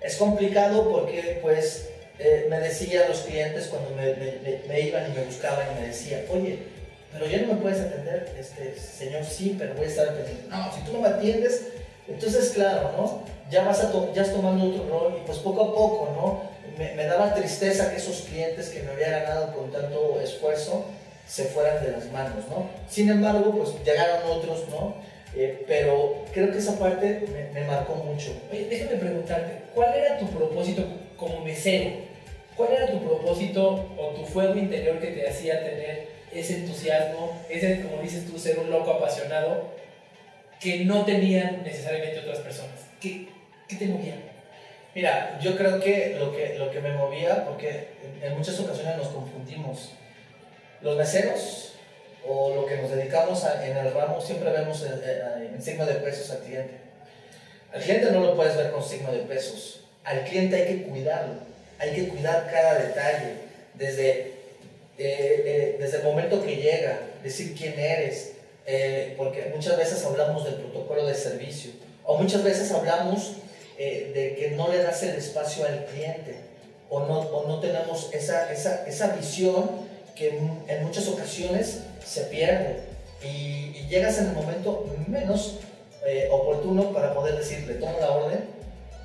Es 0.00 0.16
complicado 0.16 0.90
porque, 0.90 1.38
pues, 1.42 1.88
eh, 2.18 2.46
me 2.48 2.58
decía 2.60 3.08
los 3.08 3.20
clientes 3.20 3.66
cuando 3.66 3.90
me, 3.90 4.80
iban 4.80 5.10
y 5.10 5.14
me 5.14 5.24
buscaban 5.24 5.66
y 5.72 5.80
me 5.80 5.88
decían, 5.88 6.22
oye, 6.30 6.58
pero 7.12 7.26
ya 7.26 7.42
no 7.42 7.54
me 7.54 7.60
puedes 7.60 7.80
atender, 7.80 8.34
este, 8.38 8.74
señor, 8.78 9.24
sí, 9.24 9.54
pero 9.58 9.74
voy 9.74 9.84
a 9.84 9.88
estar 9.88 10.14
pendiente. 10.14 10.48
No, 10.48 10.72
si 10.72 10.80
tú 10.82 10.92
no 10.92 11.00
me 11.00 11.08
atiendes, 11.08 11.68
entonces 12.08 12.50
claro, 12.50 12.92
¿no? 12.96 13.22
Ya 13.50 13.64
vas 13.64 13.80
a 13.80 13.92
ya 14.14 14.22
estás 14.22 14.32
tomando 14.32 14.66
otro 14.66 14.88
rol 14.88 15.18
y 15.20 15.26
pues 15.26 15.38
poco 15.38 15.62
a 15.62 15.74
poco, 15.74 16.10
¿no? 16.14 16.56
Me, 16.78 16.94
me, 16.94 17.04
daba 17.06 17.34
tristeza 17.34 17.90
que 17.90 17.96
esos 17.96 18.22
clientes 18.22 18.68
que 18.68 18.82
me 18.82 18.92
había 18.92 19.20
ganado 19.20 19.54
con 19.54 19.70
tanto 19.70 20.20
esfuerzo 20.20 20.84
se 21.26 21.44
fueran 21.44 21.82
de 21.84 21.92
las 21.92 22.10
manos, 22.12 22.44
¿no? 22.48 22.68
Sin 22.88 23.08
embargo, 23.08 23.50
pues 23.52 23.74
llegaron 23.84 24.30
otros, 24.30 24.68
¿no? 24.68 24.94
Eh, 25.34 25.64
pero 25.66 26.24
creo 26.32 26.50
que 26.50 26.58
esa 26.58 26.78
parte 26.78 27.26
me, 27.32 27.60
me, 27.60 27.66
marcó 27.66 27.94
mucho. 27.94 28.32
Oye, 28.50 28.68
déjame 28.70 28.96
preguntarte, 28.96 29.62
¿cuál 29.74 29.94
era 29.94 30.18
tu 30.18 30.26
propósito 30.28 30.82
como 31.16 31.40
mesero? 31.44 32.05
¿Cuál 32.56 32.72
era 32.72 32.90
tu 32.90 33.02
propósito 33.02 33.86
o 33.98 34.08
tu 34.14 34.24
fuego 34.24 34.56
interior 34.56 34.98
que 34.98 35.08
te 35.08 35.28
hacía 35.28 35.62
tener 35.62 36.08
ese 36.32 36.56
entusiasmo, 36.56 37.42
ese, 37.50 37.82
como 37.82 38.00
dices 38.00 38.26
tú, 38.26 38.38
ser 38.38 38.58
un 38.58 38.70
loco 38.70 38.92
apasionado 38.92 39.70
que 40.58 40.84
no 40.84 41.04
tenían 41.04 41.62
necesariamente 41.62 42.20
otras 42.20 42.38
personas? 42.38 42.86
¿Qué, 43.00 43.28
qué 43.68 43.76
te 43.76 43.86
movía? 43.86 44.14
Mira, 44.94 45.38
yo 45.42 45.54
creo 45.58 45.78
que 45.78 46.16
lo 46.18 46.34
que, 46.34 46.58
lo 46.58 46.70
que 46.70 46.80
me 46.80 46.92
movía, 46.92 47.44
porque 47.44 47.88
en 48.22 48.34
muchas 48.34 48.58
ocasiones 48.58 48.96
nos 48.96 49.08
confundimos, 49.08 49.92
los 50.80 50.96
meseros 50.96 51.74
o 52.26 52.54
lo 52.54 52.64
que 52.64 52.78
nos 52.78 52.90
dedicamos 52.90 53.44
en 53.62 53.76
el 53.76 53.92
ramo 53.92 54.20
siempre 54.20 54.50
vemos 54.50 54.82
en, 54.84 55.60
signo 55.62 55.84
de 55.84 55.96
pesos 55.96 56.30
al 56.30 56.38
cliente. 56.38 56.78
Al 57.74 57.82
cliente 57.82 58.10
no 58.10 58.20
lo 58.20 58.34
puedes 58.34 58.56
ver 58.56 58.70
con 58.70 58.82
signo 58.82 59.12
de 59.12 59.18
pesos, 59.20 59.84
al 60.02 60.24
cliente 60.24 60.56
hay 60.56 60.66
que 60.66 60.82
cuidarlo, 60.84 61.34
hay 61.78 61.94
que 61.94 62.08
cuidar 62.08 62.48
cada 62.50 62.78
detalle, 62.78 63.46
desde 63.74 64.36
eh, 64.98 65.42
eh, 65.44 65.76
desde 65.78 65.98
el 65.98 66.04
momento 66.04 66.42
que 66.42 66.56
llega, 66.56 67.00
decir 67.22 67.54
quién 67.54 67.78
eres, 67.78 68.32
eh, 68.66 69.12
porque 69.18 69.52
muchas 69.54 69.76
veces 69.76 70.02
hablamos 70.06 70.44
del 70.44 70.54
protocolo 70.54 71.04
de 71.04 71.14
servicio, 71.14 71.72
o 72.04 72.16
muchas 72.16 72.42
veces 72.42 72.72
hablamos 72.72 73.34
de 73.76 74.34
que 74.38 74.52
no 74.56 74.72
le 74.72 74.82
das 74.82 75.02
el 75.02 75.16
espacio 75.16 75.66
al 75.66 75.84
cliente, 75.84 76.36
o 76.88 77.00
no, 77.00 77.20
o 77.20 77.46
no 77.46 77.60
tenemos 77.60 78.08
esa, 78.14 78.50
esa, 78.50 78.86
esa 78.86 79.08
visión 79.08 79.68
que 80.14 80.28
en, 80.28 80.82
muchas 80.82 81.06
ocasiones 81.08 81.80
se 82.02 82.22
pierde, 82.22 82.80
y, 83.22 83.86
llegas 83.90 84.18
en 84.18 84.28
el 84.28 84.32
momento 84.32 84.86
menos 85.06 85.58
oportuno 86.30 86.92
para 86.92 87.14
poder 87.14 87.36
decirle, 87.36 87.74
tomo 87.74 88.00
la 88.00 88.10
orden. 88.10 88.40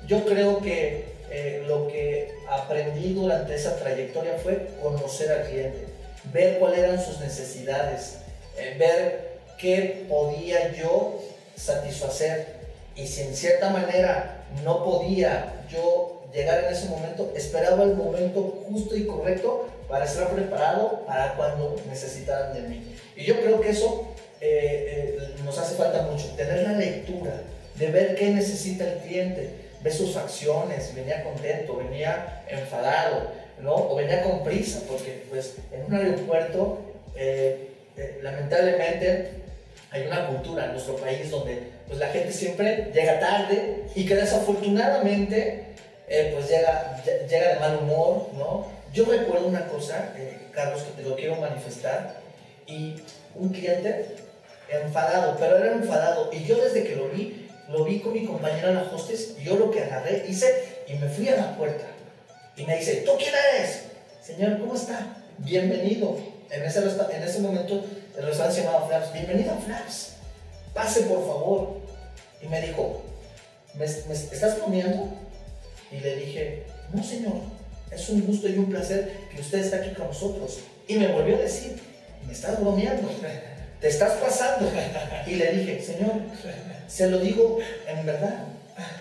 Yo 0.08 0.24
creo 0.24 0.60
que 0.60 1.11
eh, 1.34 1.64
lo 1.66 1.88
que 1.88 2.34
aprendí 2.46 3.14
durante 3.14 3.54
esa 3.54 3.76
trayectoria 3.76 4.34
fue 4.42 4.68
conocer 4.82 5.32
al 5.32 5.48
cliente, 5.48 5.86
ver 6.30 6.58
cuáles 6.58 6.80
eran 6.80 7.02
sus 7.02 7.20
necesidades, 7.20 8.18
eh, 8.58 8.76
ver 8.78 9.38
qué 9.56 10.04
podía 10.10 10.72
yo 10.72 11.18
satisfacer 11.56 12.46
y 12.94 13.06
si 13.06 13.22
en 13.22 13.34
cierta 13.34 13.70
manera 13.70 14.44
no 14.62 14.84
podía 14.84 15.64
yo 15.70 16.22
llegar 16.34 16.64
en 16.64 16.72
ese 16.74 16.90
momento, 16.90 17.32
esperaba 17.34 17.84
el 17.84 17.94
momento 17.94 18.62
justo 18.68 18.94
y 18.94 19.06
correcto 19.06 19.68
para 19.88 20.04
estar 20.04 20.28
preparado 20.34 21.02
para 21.06 21.34
cuando 21.34 21.76
necesitaran 21.88 22.52
de 22.52 22.60
mí. 22.68 22.94
Y 23.16 23.24
yo 23.24 23.40
creo 23.40 23.58
que 23.58 23.70
eso 23.70 24.06
eh, 24.42 25.16
nos 25.42 25.56
hace 25.56 25.76
falta 25.76 26.02
mucho, 26.02 26.28
tener 26.36 26.62
la 26.62 26.72
lectura, 26.72 27.40
de 27.76 27.86
ver 27.90 28.16
qué 28.16 28.28
necesita 28.28 28.84
el 28.84 28.98
cliente, 28.98 29.71
ve 29.82 29.90
sus 29.90 30.16
acciones, 30.16 30.94
venía 30.94 31.24
contento, 31.24 31.76
venía 31.76 32.44
enfadado, 32.48 33.30
¿no? 33.60 33.74
O 33.74 33.96
venía 33.96 34.22
con 34.22 34.42
prisa, 34.42 34.82
porque 34.88 35.24
pues 35.28 35.56
en 35.72 35.84
un 35.84 35.94
aeropuerto, 35.94 36.78
eh, 37.16 37.70
eh, 37.96 38.18
lamentablemente, 38.22 39.30
hay 39.90 40.06
una 40.06 40.26
cultura 40.28 40.66
en 40.66 40.72
nuestro 40.72 40.96
país 40.96 41.30
donde 41.30 41.58
pues 41.86 41.98
la 41.98 42.08
gente 42.08 42.32
siempre 42.32 42.90
llega 42.94 43.20
tarde 43.20 43.84
y 43.94 44.06
que 44.06 44.14
desafortunadamente 44.14 45.64
eh, 46.08 46.30
pues 46.34 46.48
llega, 46.48 47.02
llega 47.28 47.54
de 47.54 47.60
mal 47.60 47.76
humor, 47.78 48.28
¿no? 48.38 48.66
Yo 48.92 49.04
recuerdo 49.04 49.46
una 49.46 49.66
cosa, 49.68 50.14
Carlos, 50.52 50.82
que 50.82 51.02
te 51.02 51.08
lo 51.08 51.16
quiero 51.16 51.36
manifestar, 51.36 52.14
y 52.66 52.96
un 53.34 53.48
cliente 53.50 54.06
enfadado, 54.70 55.36
pero 55.38 55.58
era 55.58 55.72
enfadado, 55.72 56.30
y 56.32 56.44
yo 56.44 56.56
desde 56.62 56.84
que 56.84 56.96
lo 56.96 57.08
vi, 57.08 57.41
lo 57.72 57.84
vi 57.84 58.00
con 58.00 58.12
mi 58.12 58.26
compañera 58.26 58.70
la 58.70 58.82
hostess, 58.82 59.36
yo 59.38 59.56
lo 59.56 59.70
que 59.70 59.82
agarré, 59.82 60.26
hice 60.28 60.46
y 60.86 60.94
me 60.94 61.08
fui 61.08 61.28
a 61.28 61.36
la 61.36 61.56
puerta. 61.56 61.86
Y 62.56 62.64
me 62.64 62.76
dice, 62.76 62.96
¿tú 63.06 63.12
quién 63.18 63.34
eres? 63.54 63.84
Señor, 64.22 64.60
¿cómo 64.60 64.74
está? 64.74 65.16
Bienvenido. 65.38 66.16
En 66.50 66.62
ese, 66.64 66.80
en 66.80 67.22
ese 67.22 67.40
momento 67.40 67.82
el 68.16 68.26
restaurante 68.26 68.60
se 68.60 68.66
llamaba 68.66 68.86
Flaps. 68.86 69.12
Bienvenido 69.14 69.54
a 69.54 69.56
Flaps. 69.56 70.12
Pase, 70.74 71.02
por 71.02 71.26
favor. 71.26 71.80
Y 72.42 72.46
me 72.46 72.60
dijo, 72.60 73.02
¿Me, 73.74 73.86
estás 73.86 74.56
comiendo? 74.56 75.08
Y 75.90 76.00
le 76.00 76.16
dije, 76.16 76.64
no, 76.92 77.02
señor. 77.02 77.34
Es 77.90 78.08
un 78.08 78.26
gusto 78.26 78.48
y 78.48 78.56
un 78.56 78.70
placer 78.70 79.12
que 79.34 79.40
usted 79.40 79.60
esté 79.60 79.76
aquí 79.76 79.94
con 79.94 80.08
nosotros. 80.08 80.60
Y 80.88 80.96
me 80.96 81.08
volvió 81.08 81.36
a 81.36 81.40
decir, 81.40 81.80
me 82.26 82.32
estás 82.32 82.60
bromeando. 82.60 83.08
Te 83.80 83.88
estás 83.88 84.12
pasando. 84.14 84.70
Y 85.26 85.34
le 85.36 85.52
dije, 85.52 85.82
señor, 85.82 86.12
se 86.92 87.08
lo 87.08 87.18
digo 87.20 87.58
en 87.88 88.04
verdad, 88.04 88.48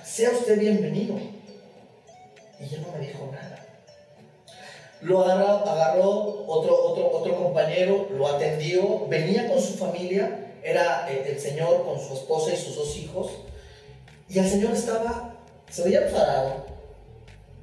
sea 0.02 0.32
usted 0.32 0.58
bienvenido. 0.58 1.16
Y 2.58 2.74
él 2.74 2.86
no 2.88 2.98
me 2.98 3.06
dijo 3.06 3.30
nada. 3.34 3.66
Lo 5.02 5.22
agarró, 5.24 5.70
agarró 5.70 6.46
otro, 6.48 6.86
otro, 6.86 7.12
otro 7.12 7.36
compañero, 7.36 8.08
lo 8.12 8.28
atendió, 8.28 9.08
venía 9.08 9.50
con 9.50 9.60
su 9.60 9.74
familia, 9.74 10.54
era 10.64 11.10
el, 11.10 11.38
señor 11.38 11.84
con 11.84 12.00
su 12.00 12.14
esposa 12.14 12.54
y 12.54 12.58
sus 12.58 12.78
dos 12.78 12.96
hijos, 12.96 13.32
y 14.30 14.40
el 14.40 14.48
señor 14.48 14.74
estaba, 14.74 15.34
se 15.70 15.84
veía 15.84 16.06
enfadado, 16.06 16.66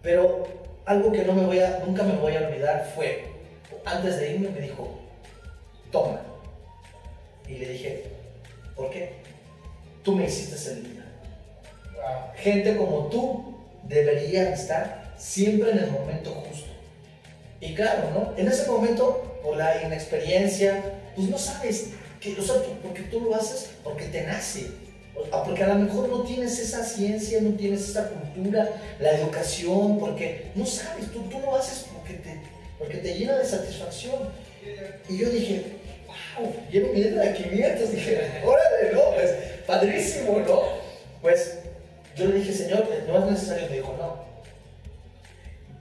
pero 0.02 0.46
algo 0.84 1.10
que 1.10 1.24
no 1.24 1.32
me 1.32 1.46
voy 1.46 1.60
a, 1.60 1.82
nunca 1.86 2.02
me 2.02 2.16
voy 2.16 2.34
a 2.34 2.48
olvidar 2.48 2.92
fue, 2.94 3.24
antes 3.84 4.18
de 4.18 4.32
irme 4.32 4.50
me 4.50 4.60
dijo, 4.60 4.90
toma. 5.90 6.20
Y 7.46 7.54
le 7.54 7.68
dije, 7.68 8.04
¿por 8.74 8.90
qué? 8.90 9.28
Tú 10.08 10.16
me 10.16 10.24
hiciste 10.24 10.70
el 10.70 10.84
día. 10.84 11.04
Gente 12.36 12.78
como 12.78 13.08
tú 13.08 13.54
debería 13.82 14.54
estar 14.54 15.12
siempre 15.18 15.70
en 15.70 15.78
el 15.80 15.90
momento 15.90 16.30
justo. 16.48 16.70
Y 17.60 17.74
claro, 17.74 18.10
¿no? 18.14 18.32
En 18.38 18.48
ese 18.48 18.66
momento, 18.70 19.38
por 19.42 19.58
la 19.58 19.82
inexperiencia, 19.82 20.82
pues 21.14 21.28
no 21.28 21.36
sabes, 21.36 21.88
que, 22.22 22.34
o 22.40 22.42
sea, 22.42 22.54
porque 22.82 23.02
tú 23.02 23.20
lo 23.20 23.34
haces 23.34 23.68
porque 23.84 24.06
te 24.06 24.22
nace. 24.22 24.70
Porque 25.44 25.64
a 25.64 25.74
lo 25.74 25.74
mejor 25.74 26.08
no 26.08 26.22
tienes 26.22 26.58
esa 26.58 26.82
ciencia, 26.82 27.42
no 27.42 27.50
tienes 27.50 27.90
esa 27.90 28.08
cultura, 28.08 28.66
la 29.00 29.10
educación, 29.10 29.98
porque 29.98 30.52
no 30.54 30.64
sabes, 30.64 31.12
tú, 31.12 31.20
tú 31.24 31.38
lo 31.40 31.54
haces 31.54 31.84
porque 31.92 32.14
te, 32.14 32.40
porque 32.78 32.96
te 32.96 33.12
llena 33.12 33.36
de 33.36 33.44
satisfacción. 33.44 34.30
Y 35.06 35.18
yo 35.18 35.28
dije, 35.28 35.66
llevo 36.70 36.92
mi 36.92 37.02
de 37.02 37.34
500, 37.34 37.92
dije, 37.92 38.42
órale, 38.44 38.92
no, 38.92 39.14
pues 39.14 39.30
padrísimo, 39.66 40.40
¿no? 40.40 40.62
Pues 41.22 41.58
yo 42.16 42.26
le 42.26 42.36
dije, 42.36 42.52
Señor, 42.52 42.86
no 43.06 43.18
es 43.18 43.30
necesario, 43.32 43.68
me 43.68 43.76
dijo, 43.76 43.94
no, 43.98 44.24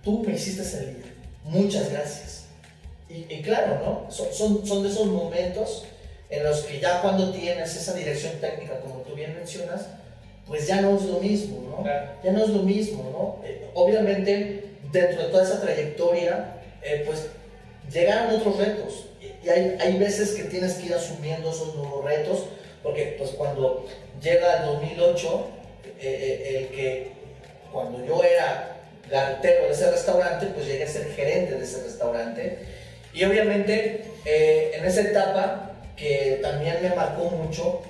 tú 0.03 0.23
me 0.23 0.33
hiciste 0.33 0.63
salir, 0.63 1.03
muchas 1.43 1.91
gracias. 1.91 2.45
Y, 3.09 3.41
claro, 3.41 3.79
¿no? 3.83 4.11
Son, 4.11 4.33
son, 4.33 4.67
son 4.67 4.83
de 4.83 4.89
esos 4.89 5.07
momentos 5.07 5.85
en 6.29 6.43
los 6.43 6.61
que 6.61 6.79
ya 6.79 7.01
cuando 7.01 7.31
tienes 7.31 7.73
esa 7.75 7.93
dirección 7.93 8.33
técnica, 8.41 8.81
como 8.81 8.95
tú 9.01 9.15
bien 9.15 9.33
mencionas, 9.33 9.87
pues 10.45 10.67
ya 10.67 10.81
no 10.81 10.97
es 10.97 11.03
lo 11.03 11.19
mismo, 11.19 11.61
¿no? 11.69 11.85
Ya 12.23 12.31
no 12.31 12.43
es 12.43 12.49
lo 12.49 12.63
mismo, 12.63 13.03
¿no? 13.11 13.47
Eh, 13.47 13.69
obviamente, 13.73 14.71
dentro 14.91 15.23
de 15.23 15.29
toda 15.29 15.43
esa 15.43 15.61
trayectoria, 15.61 16.55
eh, 16.81 17.03
pues 17.05 17.27
llegaron 17.91 18.35
otros 18.35 18.57
retos. 18.57 19.05
Y 19.21 19.26
hay, 19.49 19.77
hay, 19.79 19.97
veces 19.97 20.31
que 20.31 20.43
tienes 20.43 20.75
que 20.75 20.87
ir 20.87 20.93
asumiendo 20.93 21.51
esos 21.51 21.75
nuevos 21.75 22.03
retos, 22.03 22.45
porque 22.83 23.15
pues 23.17 23.31
cuando 23.31 23.85
llega 24.21 24.59
el 24.59 24.65
2008, 24.65 25.47
eh, 25.99 26.57
el 26.57 26.67
que 26.75 27.11
cuando 27.71 28.05
yo 28.05 28.23
era 28.23 28.77
gartero 29.09 29.65
de 29.65 29.71
ese 29.71 29.91
restaurante, 29.91 30.47
pues 30.47 30.65
llegué 30.65 30.83
a 30.83 30.87
ser 30.87 31.07
gerente 31.13 31.55
de 31.55 31.63
ese 31.63 31.83
restaurante. 31.83 32.59
Y 33.13 33.23
obviamente 33.23 34.03
en 34.25 34.85
esa 34.85 35.01
etapa 35.01 35.67
que 35.97 36.39
también 36.41 36.77
me 36.81 36.89
marcó 36.91 37.25
mucho. 37.25 37.81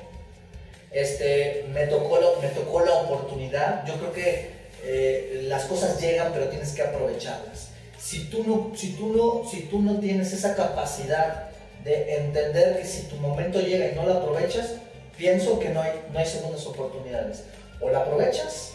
Este, 0.92 1.66
me, 1.74 1.86
tocó 1.88 2.20
la, 2.20 2.28
me 2.42 2.48
tocó 2.56 2.80
la 2.84 2.94
oportunidad. 2.94 3.86
Yo 3.86 3.96
creo 3.96 4.14
que 4.14 4.52
eh, 4.84 5.42
las 5.44 5.66
cosas 5.66 6.00
llegan, 6.02 6.32
pero 6.34 6.48
tienes 6.48 6.72
que 6.72 6.82
aprovecharlas. 6.82 7.70
Si 8.00 8.30
tú, 8.30 8.44
no, 8.46 8.76
si, 8.76 8.94
tú 8.94 9.14
no, 9.14 9.48
si 9.50 9.64
tú 9.64 9.82
no 9.82 10.00
tienes 10.00 10.32
esa 10.32 10.56
capacidad 10.56 11.47
de 11.88 12.18
entender 12.18 12.78
que 12.78 12.86
si 12.86 13.04
tu 13.04 13.16
momento 13.16 13.62
llega 13.62 13.88
y 13.88 13.96
no 13.96 14.06
la 14.06 14.16
aprovechas, 14.16 14.76
pienso 15.18 15.58
que 15.58 15.70
no 15.70 15.82
hay, 15.82 15.94
no 16.12 16.20
hay 16.20 16.26
segundas 16.26 16.66
oportunidades. 16.66 17.44
O 17.80 17.90
la 17.90 18.00
aprovechas 18.00 18.74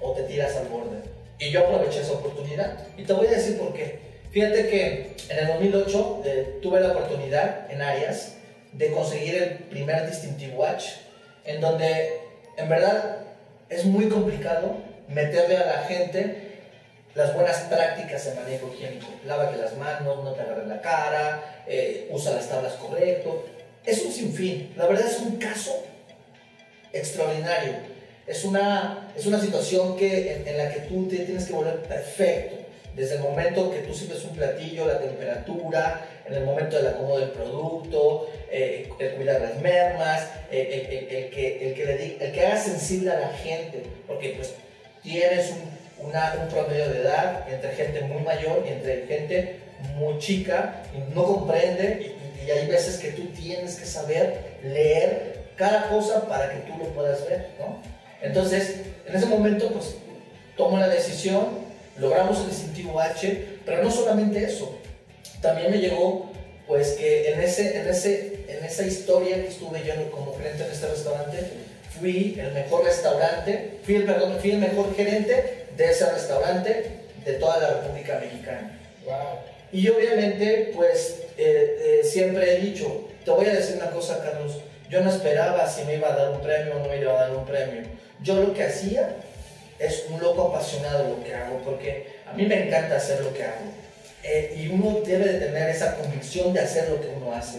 o 0.00 0.12
te 0.12 0.24
tiras 0.24 0.56
al 0.56 0.66
borde. 0.66 0.98
Y 1.38 1.50
yo 1.50 1.60
aproveché 1.60 2.00
esa 2.00 2.14
oportunidad. 2.14 2.78
Y 2.96 3.04
te 3.04 3.12
voy 3.12 3.28
a 3.28 3.30
decir 3.30 3.58
por 3.58 3.72
qué. 3.72 4.00
Fíjate 4.32 4.68
que 4.68 5.14
en 5.28 5.38
el 5.38 5.46
2008 5.46 6.22
eh, 6.24 6.58
tuve 6.60 6.80
la 6.80 6.88
oportunidad 6.88 7.70
en 7.70 7.80
Arias 7.80 8.34
de 8.72 8.90
conseguir 8.90 9.40
el 9.40 9.50
primer 9.70 10.08
Distinctive 10.08 10.56
Watch, 10.56 10.84
en 11.44 11.60
donde 11.60 12.20
en 12.56 12.68
verdad 12.68 13.18
es 13.70 13.84
muy 13.84 14.08
complicado 14.08 14.76
meterle 15.06 15.56
a 15.58 15.66
la 15.66 15.78
gente 15.84 16.47
las 17.14 17.34
buenas 17.34 17.56
prácticas 17.62 18.24
de 18.24 18.34
manejo 18.34 18.72
higiénico. 18.72 19.08
Lávate 19.26 19.58
las 19.58 19.76
manos, 19.76 20.24
no 20.24 20.32
te 20.32 20.42
agarres 20.42 20.66
la 20.66 20.80
cara, 20.80 21.64
eh, 21.66 22.08
usa 22.10 22.32
las 22.32 22.48
tablas 22.48 22.74
correcto. 22.74 23.44
Es 23.84 24.02
un 24.04 24.12
sinfín. 24.12 24.72
La 24.76 24.86
verdad 24.86 25.06
es 25.06 25.18
un 25.20 25.36
caso 25.36 25.84
extraordinario. 26.92 27.74
Es 28.26 28.44
una, 28.44 29.10
es 29.16 29.26
una 29.26 29.40
situación 29.40 29.96
que, 29.96 30.42
en, 30.46 30.58
la 30.58 30.70
que 30.70 30.80
tú 30.80 31.08
te 31.08 31.18
tienes 31.18 31.46
que 31.46 31.52
volver 31.54 31.82
perfecto. 31.82 32.56
Desde 32.94 33.16
el 33.16 33.22
momento 33.22 33.70
que 33.70 33.78
tú 33.78 33.94
sirves 33.94 34.24
un 34.24 34.36
platillo, 34.36 34.86
la 34.86 34.98
temperatura, 34.98 36.06
en 36.26 36.34
el 36.34 36.44
momento 36.44 36.76
del 36.76 36.88
acomodo 36.88 37.20
del 37.20 37.30
producto, 37.30 38.28
eh, 38.50 38.90
el 38.98 39.14
cuidar 39.14 39.40
las 39.40 39.56
mermas, 39.60 40.28
eh, 40.50 40.88
el, 41.00 41.30
que, 41.30 41.68
el, 41.68 41.74
que 41.74 41.84
le 41.84 42.24
el 42.26 42.32
que 42.32 42.46
haga 42.46 42.60
sensible 42.60 43.10
a 43.12 43.20
la 43.20 43.28
gente, 43.28 43.84
porque 44.06 44.34
pues 44.36 44.54
tienes 45.02 45.52
un, 45.52 45.77
una, 46.00 46.34
un 46.42 46.48
promedio 46.48 46.88
de 46.88 47.00
edad 47.00 47.48
entre 47.48 47.74
gente 47.74 48.02
muy 48.02 48.22
mayor 48.22 48.64
y 48.66 48.72
entre 48.72 49.06
gente 49.06 49.60
muy 49.96 50.18
chica 50.18 50.82
y 50.94 51.14
no 51.14 51.24
comprende 51.24 52.14
y, 52.14 52.18
hay 52.50 52.66
veces 52.66 52.96
que 52.96 53.10
tú 53.10 53.26
tienes 53.26 53.76
que 53.76 53.84
saber 53.84 54.56
leer 54.64 55.50
cada 55.54 55.90
cosa 55.90 56.26
para 56.26 56.50
que 56.50 56.60
tú 56.60 56.78
lo 56.78 56.86
puedas 56.94 57.28
ver, 57.28 57.48
¿no? 57.58 57.82
Entonces, 58.22 58.76
en 59.06 59.14
ese 59.14 59.26
momento 59.26 59.70
pues 59.70 59.96
tomo 60.56 60.78
la 60.78 60.88
decisión, 60.88 61.46
logramos 61.98 62.40
el 62.40 62.48
distintivo 62.48 62.98
H, 62.98 63.58
pero 63.66 63.82
no 63.82 63.90
solamente 63.90 64.42
eso, 64.42 64.78
también 65.42 65.70
me 65.70 65.76
llegó 65.76 66.32
pues 66.66 66.92
que 66.92 67.32
en, 67.32 67.40
ese, 67.40 67.80
en, 67.80 67.88
ese, 67.88 68.44
en 68.48 68.64
esa 68.64 68.86
historia 68.86 69.36
que 69.36 69.48
estuve 69.48 69.82
yo 69.84 70.10
como 70.10 70.34
gerente 70.36 70.64
en 70.64 70.70
este 70.70 70.86
restaurante, 70.86 71.38
fui 71.98 72.38
el 72.38 72.52
mejor 72.52 72.84
restaurante, 72.84 73.78
fui 73.84 73.96
el, 73.96 74.04
perdón, 74.04 74.38
fui 74.40 74.52
el 74.52 74.58
mejor 74.58 74.94
gerente 74.94 75.66
de 75.76 75.90
ese 75.90 76.10
restaurante 76.10 76.86
de 77.24 77.32
toda 77.34 77.58
la 77.58 77.68
República 77.80 78.18
Mexicana. 78.18 78.78
Y 79.72 79.88
obviamente, 79.88 80.72
pues 80.74 81.22
eh, 81.36 82.00
eh, 82.00 82.04
siempre 82.04 82.56
he 82.56 82.60
dicho, 82.60 83.08
te 83.24 83.30
voy 83.30 83.46
a 83.46 83.54
decir 83.54 83.76
una 83.76 83.90
cosa, 83.90 84.22
Carlos, 84.22 84.58
yo 84.88 85.02
no 85.02 85.10
esperaba 85.10 85.68
si 85.68 85.84
me 85.84 85.96
iba 85.96 86.12
a 86.12 86.16
dar 86.16 86.30
un 86.30 86.40
premio 86.40 86.76
o 86.76 86.78
no 86.78 86.88
me 86.88 86.98
iba 86.98 87.12
a 87.12 87.28
dar 87.28 87.36
un 87.36 87.44
premio. 87.44 87.82
Yo 88.22 88.36
lo 88.36 88.54
que 88.54 88.64
hacía 88.64 89.16
es 89.78 90.06
un 90.10 90.20
loco 90.20 90.48
apasionado 90.48 91.08
lo 91.08 91.22
que 91.22 91.34
hago, 91.34 91.58
porque 91.64 92.06
a 92.26 92.32
mí 92.32 92.46
me 92.46 92.66
encanta 92.66 92.96
hacer 92.96 93.20
lo 93.22 93.32
que 93.34 93.44
hago. 93.44 93.64
Eh, 94.24 94.56
y 94.58 94.68
uno 94.68 95.00
debe 95.06 95.32
de 95.32 95.38
tener 95.38 95.68
esa 95.68 95.96
convicción 95.96 96.52
de 96.52 96.60
hacer 96.60 96.88
lo 96.88 97.00
que 97.00 97.08
uno 97.08 97.32
hace. 97.32 97.58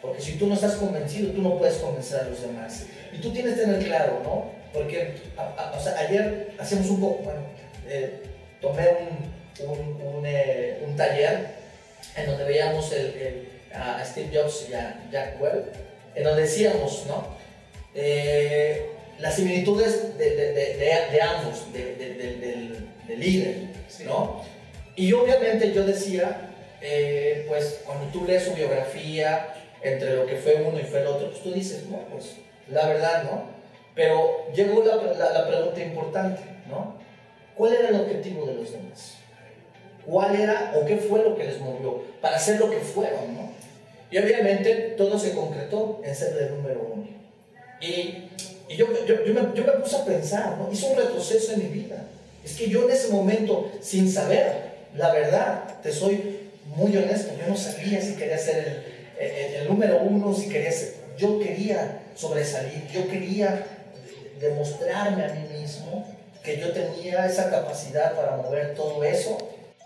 Porque 0.00 0.20
si 0.20 0.32
tú 0.32 0.46
no 0.46 0.54
estás 0.54 0.74
convencido, 0.74 1.32
tú 1.32 1.42
no 1.42 1.58
puedes 1.58 1.78
convencer 1.78 2.20
a 2.20 2.24
los 2.24 2.40
demás. 2.40 2.86
Y 3.12 3.18
tú 3.18 3.32
tienes 3.32 3.54
que 3.54 3.62
tener 3.62 3.84
claro, 3.84 4.20
¿no? 4.22 4.50
Porque 4.72 5.14
o 5.36 5.80
sea, 5.80 5.98
ayer 5.98 6.52
hacemos 6.58 6.88
un 6.90 7.00
poco, 7.00 7.22
bueno, 7.24 7.40
eh, 7.88 8.22
tomé 8.60 8.86
un, 9.60 9.68
un, 9.68 10.02
un, 10.02 10.26
eh, 10.26 10.82
un, 10.86 10.94
taller 10.94 11.48
en 12.16 12.26
donde 12.26 12.44
veíamos 12.44 12.92
el, 12.92 13.48
a 13.74 14.04
Steve 14.04 14.30
Jobs 14.32 14.66
y 14.70 14.74
a 14.74 15.02
Jack 15.10 15.40
Welch, 15.40 15.66
en 16.14 16.24
donde 16.24 16.42
decíamos, 16.42 17.04
¿no? 17.06 17.38
las 19.18 19.34
similitudes 19.34 20.16
de, 20.16 20.30
de, 20.30 20.52
de, 20.52 20.74
de 21.10 21.22
ambos, 21.22 21.72
del, 21.72 23.18
líder, 23.18 23.56
¿no? 24.04 24.44
Y 24.94 25.12
obviamente 25.12 25.72
yo 25.72 25.84
decía, 25.84 26.50
eh, 26.80 27.44
pues 27.48 27.80
cuando 27.84 28.06
tú 28.12 28.24
lees 28.24 28.44
su 28.44 28.54
biografía, 28.54 29.54
entre 29.82 30.14
lo 30.14 30.26
que 30.26 30.36
fue 30.36 30.62
uno 30.66 30.78
y 30.78 30.84
fue 30.84 31.00
el 31.00 31.06
otro, 31.06 31.30
pues 31.30 31.42
tú 31.42 31.52
dices, 31.52 31.84
no, 31.90 31.98
pues 32.10 32.36
la 32.68 32.86
verdad, 32.86 33.24
¿no? 33.24 33.42
Pero 33.94 34.46
llegó 34.54 34.84
la, 34.84 34.96
la, 35.32 35.46
pregunta 35.48 35.80
importante, 35.80 36.40
¿no? 36.68 36.94
¿Cuál 37.56 37.74
era 37.74 37.88
el 37.88 37.96
objetivo 37.96 38.46
de 38.46 38.54
los 38.54 38.72
demás? 38.72 39.14
¿Cuál 40.06 40.40
era 40.40 40.72
o 40.76 40.84
qué 40.86 40.96
fue 40.96 41.22
lo 41.22 41.36
que 41.36 41.44
les 41.44 41.60
movió 41.60 42.02
para 42.20 42.38
ser 42.38 42.60
lo 42.60 42.70
que 42.70 42.78
fueron, 42.78 43.34
¿no? 43.34 43.50
Y 44.10 44.18
obviamente 44.18 44.94
todo 44.96 45.18
se 45.18 45.32
concretó 45.32 46.00
en 46.04 46.14
ser 46.14 46.36
el 46.40 46.56
número 46.56 46.92
uno. 46.94 47.08
Y, 47.80 48.28
y 48.68 48.76
yo, 48.76 48.86
yo, 49.06 49.24
yo, 49.24 49.34
me, 49.34 49.40
yo, 49.54 49.64
me, 49.64 49.72
puse 49.72 49.96
a 49.96 50.04
pensar, 50.04 50.56
¿no? 50.56 50.70
Hizo 50.72 50.86
un 50.86 50.96
retroceso 50.96 51.52
en 51.52 51.58
mi 51.64 51.80
vida. 51.80 52.04
Es 52.44 52.54
que 52.54 52.68
yo 52.68 52.84
en 52.84 52.90
ese 52.90 53.08
momento, 53.08 53.70
sin 53.80 54.10
saber, 54.10 54.68
la 54.94 55.12
verdad, 55.12 55.80
te 55.82 55.92
soy 55.92 56.38
muy 56.76 56.96
honesto, 56.96 57.32
yo 57.38 57.48
no 57.48 57.56
sabía 57.56 58.00
si 58.00 58.14
quería 58.14 58.38
ser 58.38 58.87
el, 59.18 59.68
número 59.68 60.02
uno, 60.02 60.34
si 60.34 60.48
quería 60.48 60.72
ser, 60.72 60.94
yo 61.16 61.38
quería 61.38 62.02
sobresalir, 62.14 62.86
yo 62.92 63.08
quería 63.08 63.64
demostrarme 64.40 65.24
a 65.24 65.34
mí 65.34 65.58
mismo 65.58 66.06
que 66.42 66.58
yo 66.58 66.72
tenía 66.72 67.26
esa 67.26 67.50
capacidad 67.50 68.14
para 68.14 68.36
mover 68.36 68.74
todo 68.74 69.02
eso 69.04 69.36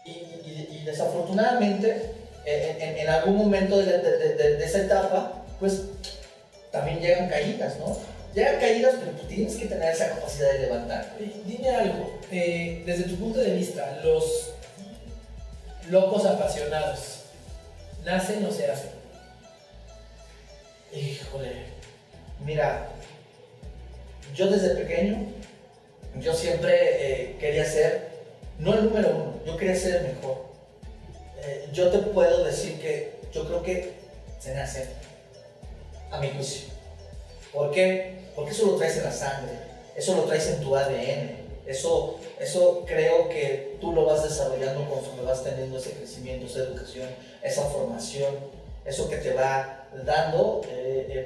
y, 0.05 0.85
desafortunadamente 0.85 2.11
en, 2.45 3.09
algún 3.09 3.37
momento 3.37 3.79
de, 3.79 4.64
esa 4.64 4.79
etapa, 4.83 5.45
pues 5.61 5.83
también 6.71 7.01
llegan 7.01 7.29
caídas, 7.29 7.79
¿no? 7.79 7.97
Llegan 8.35 8.59
caídas, 8.59 8.97
pero 8.99 9.12
tú 9.12 9.27
tienes 9.29 9.55
que 9.57 9.66
tener 9.66 9.92
esa 9.92 10.09
capacidad 10.09 10.53
de 10.53 10.59
levantar. 10.61 11.14
Dime 11.47 11.68
algo, 11.68 12.18
eh, 12.33 12.83
desde 12.85 13.05
tu 13.05 13.16
punto 13.16 13.38
de 13.40 13.55
vista, 13.55 14.01
los 14.03 14.53
locos 15.88 16.27
apasionados, 16.27 17.21
¿nacen 18.05 18.45
o 18.45 18.51
se 18.51 18.71
hacen? 18.71 19.01
Híjole, 20.92 21.52
mira, 22.44 22.90
yo 24.35 24.50
desde 24.50 24.76
pequeño, 24.76 25.26
yo 26.20 26.35
siempre 26.35 26.72
eh, 26.72 27.37
quería 27.40 27.64
ser, 27.64 28.09
no 28.59 28.74
el 28.74 28.85
número 28.85 29.09
uno, 29.09 29.40
yo 29.46 29.57
quería 29.57 29.74
ser 29.74 29.96
el 29.96 30.14
mejor. 30.14 30.37
Eh, 31.44 31.70
yo 31.72 31.90
te 31.90 31.98
puedo 31.98 32.44
decir 32.44 32.78
que 32.78 33.14
yo 33.33 33.46
creo 33.46 33.62
que 33.62 33.92
se 34.38 34.55
nace, 34.55 34.87
a 36.11 36.20
mi 36.20 36.28
juicio. 36.28 36.68
¿Por 37.55 37.70
qué? 37.70 38.26
Porque 38.37 38.50
eso 38.50 38.66
lo 38.66 38.76
traes 38.76 38.98
en 38.98 39.05
la 39.05 39.12
sangre, 39.12 39.55
eso 39.96 40.14
lo 40.14 40.24
traes 40.24 40.46
en 40.48 40.61
tu 40.61 40.76
ADN. 40.76 41.42
Eso, 41.64 42.18
eso 42.40 42.85
creo 42.87 43.28
que 43.28 43.78
tú 43.81 43.92
lo 43.92 44.05
vas 44.05 44.24
desarrollando 44.24 44.87
conforme 44.90 45.22
vas 45.22 45.44
teniendo 45.44 45.78
ese 45.78 45.92
crecimiento, 45.92 46.46
esa 46.46 46.64
educación, 46.64 47.09
esa 47.40 47.62
formación, 47.66 48.35
eso 48.85 49.09
que 49.09 49.18
te 49.18 49.33
va 49.33 49.82
dando 50.05 50.62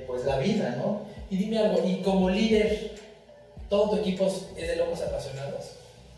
pues 0.06 0.24
la 0.24 0.38
vida, 0.38 0.74
¿no? 0.76 1.00
Y 1.30 1.36
dime 1.36 1.58
algo, 1.58 1.82
y 1.84 2.02
como 2.02 2.30
líder, 2.30 2.92
¿todo 3.68 3.90
tu 3.90 3.96
equipo 3.96 4.26
es 4.56 4.68
de 4.68 4.76
locos 4.76 5.02
apasionados? 5.02 5.72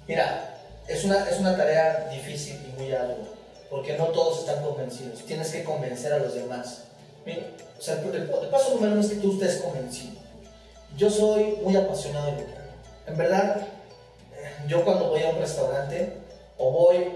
Mira, 0.06 0.58
es 0.86 1.04
una, 1.04 1.28
es 1.28 1.38
una 1.38 1.56
tarea 1.56 2.08
difícil 2.10 2.58
y 2.66 2.80
muy 2.80 2.92
ardua, 2.92 3.16
porque 3.70 3.96
no 3.96 4.06
todos 4.06 4.40
están 4.40 4.62
convencidos. 4.62 5.24
Tienes 5.24 5.50
que 5.50 5.64
convencer 5.64 6.12
a 6.12 6.18
los 6.18 6.34
demás. 6.34 6.84
Mira, 7.24 7.42
o 7.78 7.82
sea, 7.82 7.94
el, 7.94 8.28
paso 8.50 8.74
número 8.74 8.92
uno 8.92 9.00
es 9.00 9.08
que 9.08 9.16
tú 9.16 9.34
estés 9.34 9.62
convencido. 9.62 10.14
Yo 10.96 11.10
soy 11.10 11.58
muy 11.62 11.76
apasionado 11.76 12.26
de 12.26 12.32
lo 12.32 12.38
que 12.38 12.52
hago. 12.52 12.72
En 13.06 13.16
verdad, 13.16 13.66
yo 14.66 14.84
cuando 14.84 15.10
voy 15.10 15.22
a 15.22 15.30
un 15.30 15.38
restaurante, 15.38 16.14
o 16.56 16.70
voy, 16.72 17.12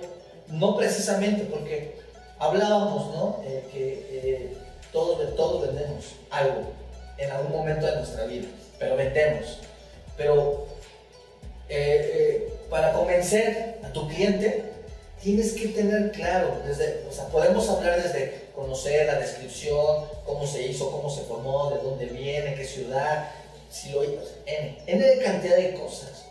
no 0.48 0.76
precisamente 0.76 1.44
porque 1.44 1.96
hablábamos, 2.38 3.14
¿no? 3.14 3.40
Eh, 3.44 3.64
que 3.72 3.92
eh, 4.12 4.56
todos, 4.92 5.34
todos 5.36 5.66
vendemos 5.66 6.14
algo 6.30 6.72
en 7.18 7.30
algún 7.30 7.52
momento 7.52 7.86
de 7.86 7.96
nuestra 7.96 8.24
vida, 8.24 8.48
pero 8.78 8.96
vendemos. 8.96 9.58
Pero 10.16 10.66
eh, 11.68 12.10
eh, 12.14 12.52
para 12.68 12.92
convencer 12.92 13.78
a 13.82 13.92
tu 13.92 14.08
cliente, 14.08 14.64
tienes 15.22 15.52
que 15.52 15.68
tener 15.68 16.12
claro, 16.12 16.60
desde, 16.66 17.04
o 17.08 17.12
sea, 17.12 17.26
podemos 17.28 17.68
hablar 17.68 18.02
desde 18.02 18.48
conocer 18.54 19.06
la 19.06 19.18
descripción, 19.18 20.04
cómo 20.26 20.46
se 20.46 20.62
hizo, 20.66 20.90
cómo 20.90 21.08
se 21.08 21.22
formó, 21.22 21.70
de 21.70 21.78
dónde 21.78 22.06
viene, 22.06 22.54
qué 22.54 22.64
ciudad, 22.64 23.30
si 23.70 23.90
lo 23.90 24.02
N, 24.02 24.78
N 24.86 25.18
cantidad 25.24 25.56
de 25.56 25.74
cosas, 25.74 26.26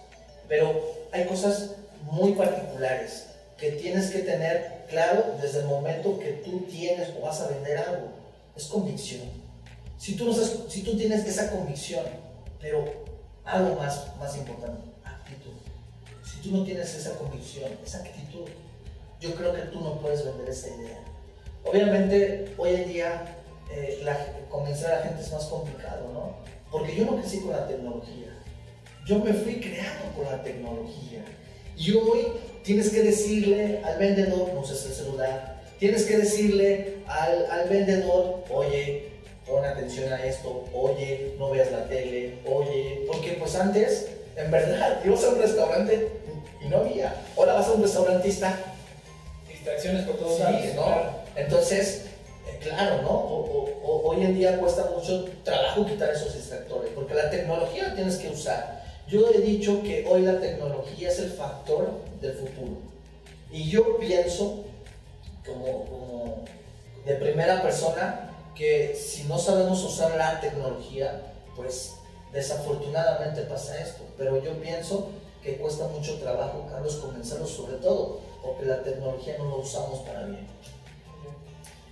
pero 0.48 0.80
hay 1.12 1.26
cosas 1.26 1.72
muy 2.04 2.34
particulares 2.34 3.28
que 3.58 3.72
tienes 3.72 4.12
que 4.12 4.20
tener 4.20 4.86
claro 4.90 5.36
desde 5.42 5.60
el 5.60 5.66
momento 5.66 6.20
que 6.20 6.32
tú 6.44 6.66
tienes 6.70 7.10
o 7.18 7.22
vas 7.22 7.42
a 7.42 7.48
vender 7.48 7.78
algo. 7.78 8.21
Es 8.56 8.66
convicción. 8.66 9.30
Si 9.98 10.16
tú, 10.16 10.26
no 10.26 10.34
si 10.34 10.82
tú 10.84 10.98
tienes 10.98 11.26
esa 11.26 11.52
convicción, 11.52 12.06
pero 12.60 12.86
algo 13.46 13.76
más, 13.76 14.18
más 14.18 14.36
importante, 14.38 14.92
si 16.24 16.50
tú 16.50 16.58
no 16.58 16.64
tienes 16.64 16.94
esa 16.96 17.18
convicción, 17.18 17.72
esa 17.86 18.00
actitud, 18.00 18.48
yo 19.20 19.36
creo 19.36 19.54
que 19.54 19.62
tú 19.64 19.80
no 19.82 20.00
puedes 20.00 20.26
vender 20.26 20.50
esa 20.50 20.70
idea. 20.70 21.00
Obviamente, 21.64 22.54
hoy 22.58 22.76
en 22.76 22.90
día, 22.90 23.38
eh, 23.72 24.04
convencer 24.50 24.92
a 24.92 24.98
la 24.98 25.04
gente 25.04 25.22
es 25.22 25.32
más 25.32 25.46
complicado, 25.46 26.12
¿no? 26.14 26.36
Porque 26.72 26.96
yo 26.96 27.06
no 27.06 27.18
crecí 27.18 27.42
con 27.42 27.52
la 27.52 27.68
tecnología. 27.68 28.36
Yo 29.06 29.20
me 29.20 29.34
fui 29.34 29.60
creado 29.60 30.16
con 30.16 30.26
la 30.26 30.42
tecnología. 30.42 31.24
Y 31.78 31.92
hoy 31.94 32.28
tienes 32.64 32.90
que 32.90 33.04
decirle 33.04 33.82
al 33.84 34.00
vendedor, 34.00 34.54
no 34.54 34.62
uses 34.62 34.86
el 34.86 34.94
celular. 34.94 35.61
Tienes 35.82 36.06
que 36.06 36.18
decirle 36.20 37.00
al, 37.08 37.52
al 37.52 37.68
vendedor, 37.68 38.46
oye, 38.50 39.10
pon 39.46 39.66
atención 39.66 40.14
a 40.14 40.24
esto, 40.24 40.64
oye, 40.74 41.34
no 41.38 41.50
veas 41.50 41.72
la 41.74 41.90
tele, 41.90 42.38
oye, 42.46 43.04
porque 43.08 43.32
pues 43.34 43.56
antes 43.56 44.08
en 44.36 44.52
verdad, 44.52 45.02
ibas 45.06 45.24
a 45.24 45.30
un 45.30 45.42
restaurante 45.42 46.10
y 46.64 46.68
no 46.68 46.78
había. 46.78 47.16
Ahora 47.38 47.54
vas 47.54 47.68
a 47.68 47.72
un 47.72 47.82
restaurantista. 47.82 48.58
Distracciones 49.48 50.06
por 50.06 50.18
todos 50.18 50.40
lados. 50.40 50.62
¿no? 50.76 50.86
Entonces, 51.36 52.06
eh, 52.48 52.60
claro, 52.62 53.02
¿no? 53.02 53.42
hoy 53.84 54.24
en 54.24 54.36
día 54.36 54.60
cuesta 54.60 54.90
mucho 54.96 55.26
trabajo 55.44 55.86
quitar 55.86 56.12
esos 56.12 56.34
distractores, 56.34 56.92
porque 56.94 57.14
la 57.14 57.30
tecnología 57.30 57.90
la 57.90 57.96
tienes 57.96 58.18
que 58.18 58.30
usar. 58.30 58.84
Yo 59.08 59.30
he 59.30 59.40
dicho 59.40 59.82
que 59.84 60.06
hoy 60.08 60.22
la 60.22 60.40
tecnología 60.40 61.10
es 61.10 61.20
el 61.20 61.32
factor 61.32 61.90
del 62.22 62.34
futuro. 62.34 62.78
Y 63.52 63.70
yo 63.70 63.98
pienso, 63.98 64.66
como, 65.46 65.86
como 65.86 66.46
de 67.06 67.16
primera 67.16 67.62
persona, 67.62 68.30
que 68.56 68.96
si 68.96 69.24
no 69.24 69.38
sabemos 69.38 69.84
usar 69.84 70.16
la 70.16 70.40
tecnología, 70.40 71.22
pues 71.56 71.96
Desafortunadamente 72.34 73.42
pasa 73.42 73.82
esto, 73.82 74.04
pero 74.18 74.42
yo 74.42 74.54
pienso 74.62 75.10
que 75.44 75.58
cuesta 75.58 75.88
mucho 75.88 76.18
trabajo, 76.20 76.66
Carlos, 76.72 76.96
convencerlos 76.96 77.50
sobre 77.50 77.76
todo, 77.78 78.22
porque 78.42 78.66
la 78.66 78.82
tecnología 78.84 79.36
no 79.38 79.50
la 79.50 79.56
usamos 79.56 80.00
para 80.00 80.24
bien. 80.24 80.48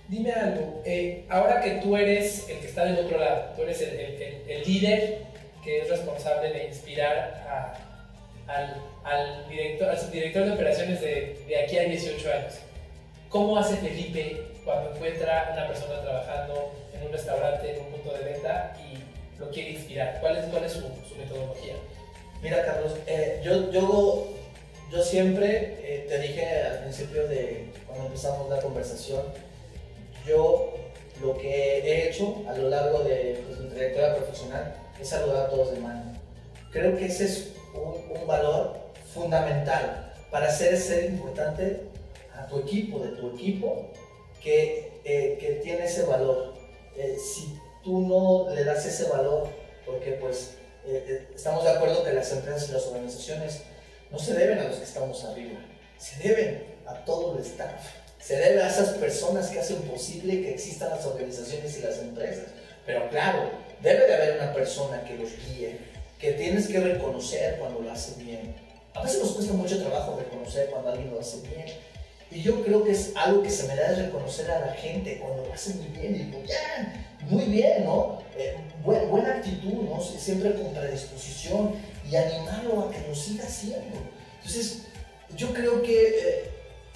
Dime 0.08 0.32
algo, 0.32 0.82
eh, 0.84 1.26
ahora 1.28 1.60
que 1.60 1.72
tú 1.82 1.94
eres 1.94 2.48
el 2.48 2.58
que 2.58 2.66
está 2.68 2.84
del 2.84 3.04
otro 3.04 3.18
lado, 3.18 3.52
tú 3.54 3.62
eres 3.62 3.82
el, 3.82 4.62
líder 4.66 5.24
que 5.62 5.82
es 5.82 5.90
responsable 5.90 6.50
de 6.52 6.68
inspirar 6.68 7.76
al, 8.46 8.82
al, 9.04 9.48
director, 9.48 9.90
al 9.90 9.98
subdirector 9.98 10.46
de 10.46 10.52
operaciones 10.52 11.00
de, 11.02 11.44
de 11.46 11.62
aquí 11.62 11.78
a 11.78 11.82
18 11.82 12.32
años, 12.32 12.54
¿cómo 13.30 13.56
hace 13.56 13.76
Felipe 13.76 14.48
cuando 14.64 14.94
encuentra 14.94 15.50
una 15.52 15.68
persona 15.68 16.02
trabajando 16.02 16.72
en 16.92 17.06
un 17.06 17.12
restaurante, 17.12 17.76
en 17.76 17.86
un 17.86 17.92
punto 17.92 18.12
de 18.12 18.24
venta 18.24 18.76
y 18.78 19.40
lo 19.40 19.50
quiere 19.50 19.70
inspirar? 19.70 20.18
¿Cuál 20.20 20.36
es, 20.36 20.44
cuál 20.46 20.64
es 20.64 20.72
su, 20.72 20.82
metodología? 21.16 21.74
Mira, 22.42 22.64
Carlos, 22.64 22.96
eh, 23.06 23.40
yo, 23.42 23.70
yo, 23.70 24.28
yo 24.90 25.02
siempre 25.02 25.78
eh, 25.82 26.06
te 26.08 26.18
dije 26.18 26.62
al 26.62 26.80
principio 26.80 27.26
de 27.28 27.70
cuando 27.86 28.06
empezamos 28.06 28.50
la 28.50 28.60
conversación, 28.60 29.22
yo 30.26 30.74
lo 31.22 31.36
que 31.38 31.78
he 31.78 32.08
hecho 32.08 32.42
a 32.48 32.56
lo 32.56 32.68
largo 32.68 33.00
de 33.00 33.42
pues, 33.46 33.60
mi 33.60 33.68
trayectoria 33.68 34.16
profesional 34.16 34.74
es 35.00 35.08
saludar 35.08 35.46
a 35.46 35.50
todos 35.50 35.72
de 35.72 35.80
mano. 35.80 36.18
Creo 36.72 36.96
que 36.96 37.06
ese 37.06 37.24
es 37.24 37.52
un, 37.74 38.18
un 38.18 38.26
valor 38.26 38.76
fundamental 39.12 40.12
para 40.30 40.48
hacer 40.48 40.76
ser 40.76 41.04
importante 41.06 41.89
a 42.40 42.46
tu 42.46 42.58
equipo, 42.60 42.98
de 42.98 43.10
tu 43.10 43.30
equipo, 43.34 43.90
que, 44.42 45.00
eh, 45.04 45.36
que 45.40 45.60
tiene 45.62 45.84
ese 45.84 46.02
valor. 46.02 46.54
si 47.18 47.58
tú 47.82 48.00
no 48.00 48.54
le 48.54 48.64
das 48.64 48.84
ese 48.84 49.04
valor, 49.04 49.48
porque 49.86 50.12
pues 50.12 50.54
eh, 50.86 51.04
eh, 51.08 51.28
estamos 51.34 51.64
de 51.64 51.70
acuerdo 51.70 52.02
que 52.04 52.12
las 52.12 52.32
empresas 52.32 52.68
y 52.68 52.72
las 52.72 52.86
organizaciones 52.86 53.62
no 54.10 54.18
se 54.18 54.34
deben 54.34 54.58
a 54.58 54.64
los 54.64 54.76
que 54.76 54.84
estamos 54.84 55.24
arriba, 55.24 55.60
se 55.98 56.26
deben 56.26 56.64
a 56.86 57.04
todo 57.04 57.36
el 57.36 57.44
staff, 57.44 57.80
se 58.18 58.36
debe 58.36 58.62
a 58.62 58.68
esas 58.68 58.90
personas 58.96 59.48
que 59.48 59.60
hacen 59.60 59.82
posible 59.82 60.42
que 60.42 60.54
existan 60.54 60.90
las 60.90 61.04
organizaciones 61.06 61.78
y 61.78 61.82
las 61.82 61.98
empresas. 61.98 62.46
Pero 62.86 63.08
claro, 63.08 63.50
debe 63.82 64.06
de 64.06 64.14
haber 64.14 64.38
una 64.40 64.52
persona 64.52 65.04
que 65.04 65.16
los 65.16 65.30
guíe, 65.46 65.78
que 66.18 66.32
tienes 66.32 66.66
que 66.66 66.80
reconocer 66.80 67.58
cuando 67.58 67.80
lo 67.80 67.90
hace 67.90 68.22
bien. 68.22 68.54
A 68.94 69.02
veces 69.02 69.20
nos 69.20 69.32
cuesta 69.32 69.52
mucho 69.52 69.80
trabajo 69.80 70.18
reconocer 70.18 70.68
cuando 70.70 70.90
alguien 70.90 71.10
lo 71.10 71.20
hace 71.20 71.40
bien. 71.40 71.66
Y 72.30 72.42
yo 72.42 72.62
creo 72.62 72.84
que 72.84 72.92
es 72.92 73.12
algo 73.16 73.42
que 73.42 73.50
se 73.50 73.66
me 73.66 73.74
da 73.74 73.90
de 73.90 74.06
reconocer 74.06 74.50
a 74.50 74.66
la 74.66 74.72
gente 74.74 75.18
cuando 75.18 75.44
lo 75.46 75.52
hace 75.52 75.74
muy 75.74 75.88
bien. 75.88 76.14
Y 76.14 76.18
digo, 76.18 76.42
ya, 76.46 76.94
muy 77.28 77.44
bien, 77.44 77.84
¿no? 77.84 78.22
Eh, 78.36 78.56
buena 78.84 79.36
actitud, 79.36 79.82
¿no? 79.88 80.00
Siempre 80.00 80.54
con 80.54 80.72
predisposición 80.72 81.74
y 82.08 82.16
animarlo 82.16 82.80
a 82.80 82.90
que 82.90 83.06
lo 83.06 83.14
siga 83.14 83.44
haciendo. 83.44 83.98
Entonces, 84.36 84.82
yo 85.36 85.52
creo 85.52 85.82
que 85.82 86.08
eh, 86.08 86.50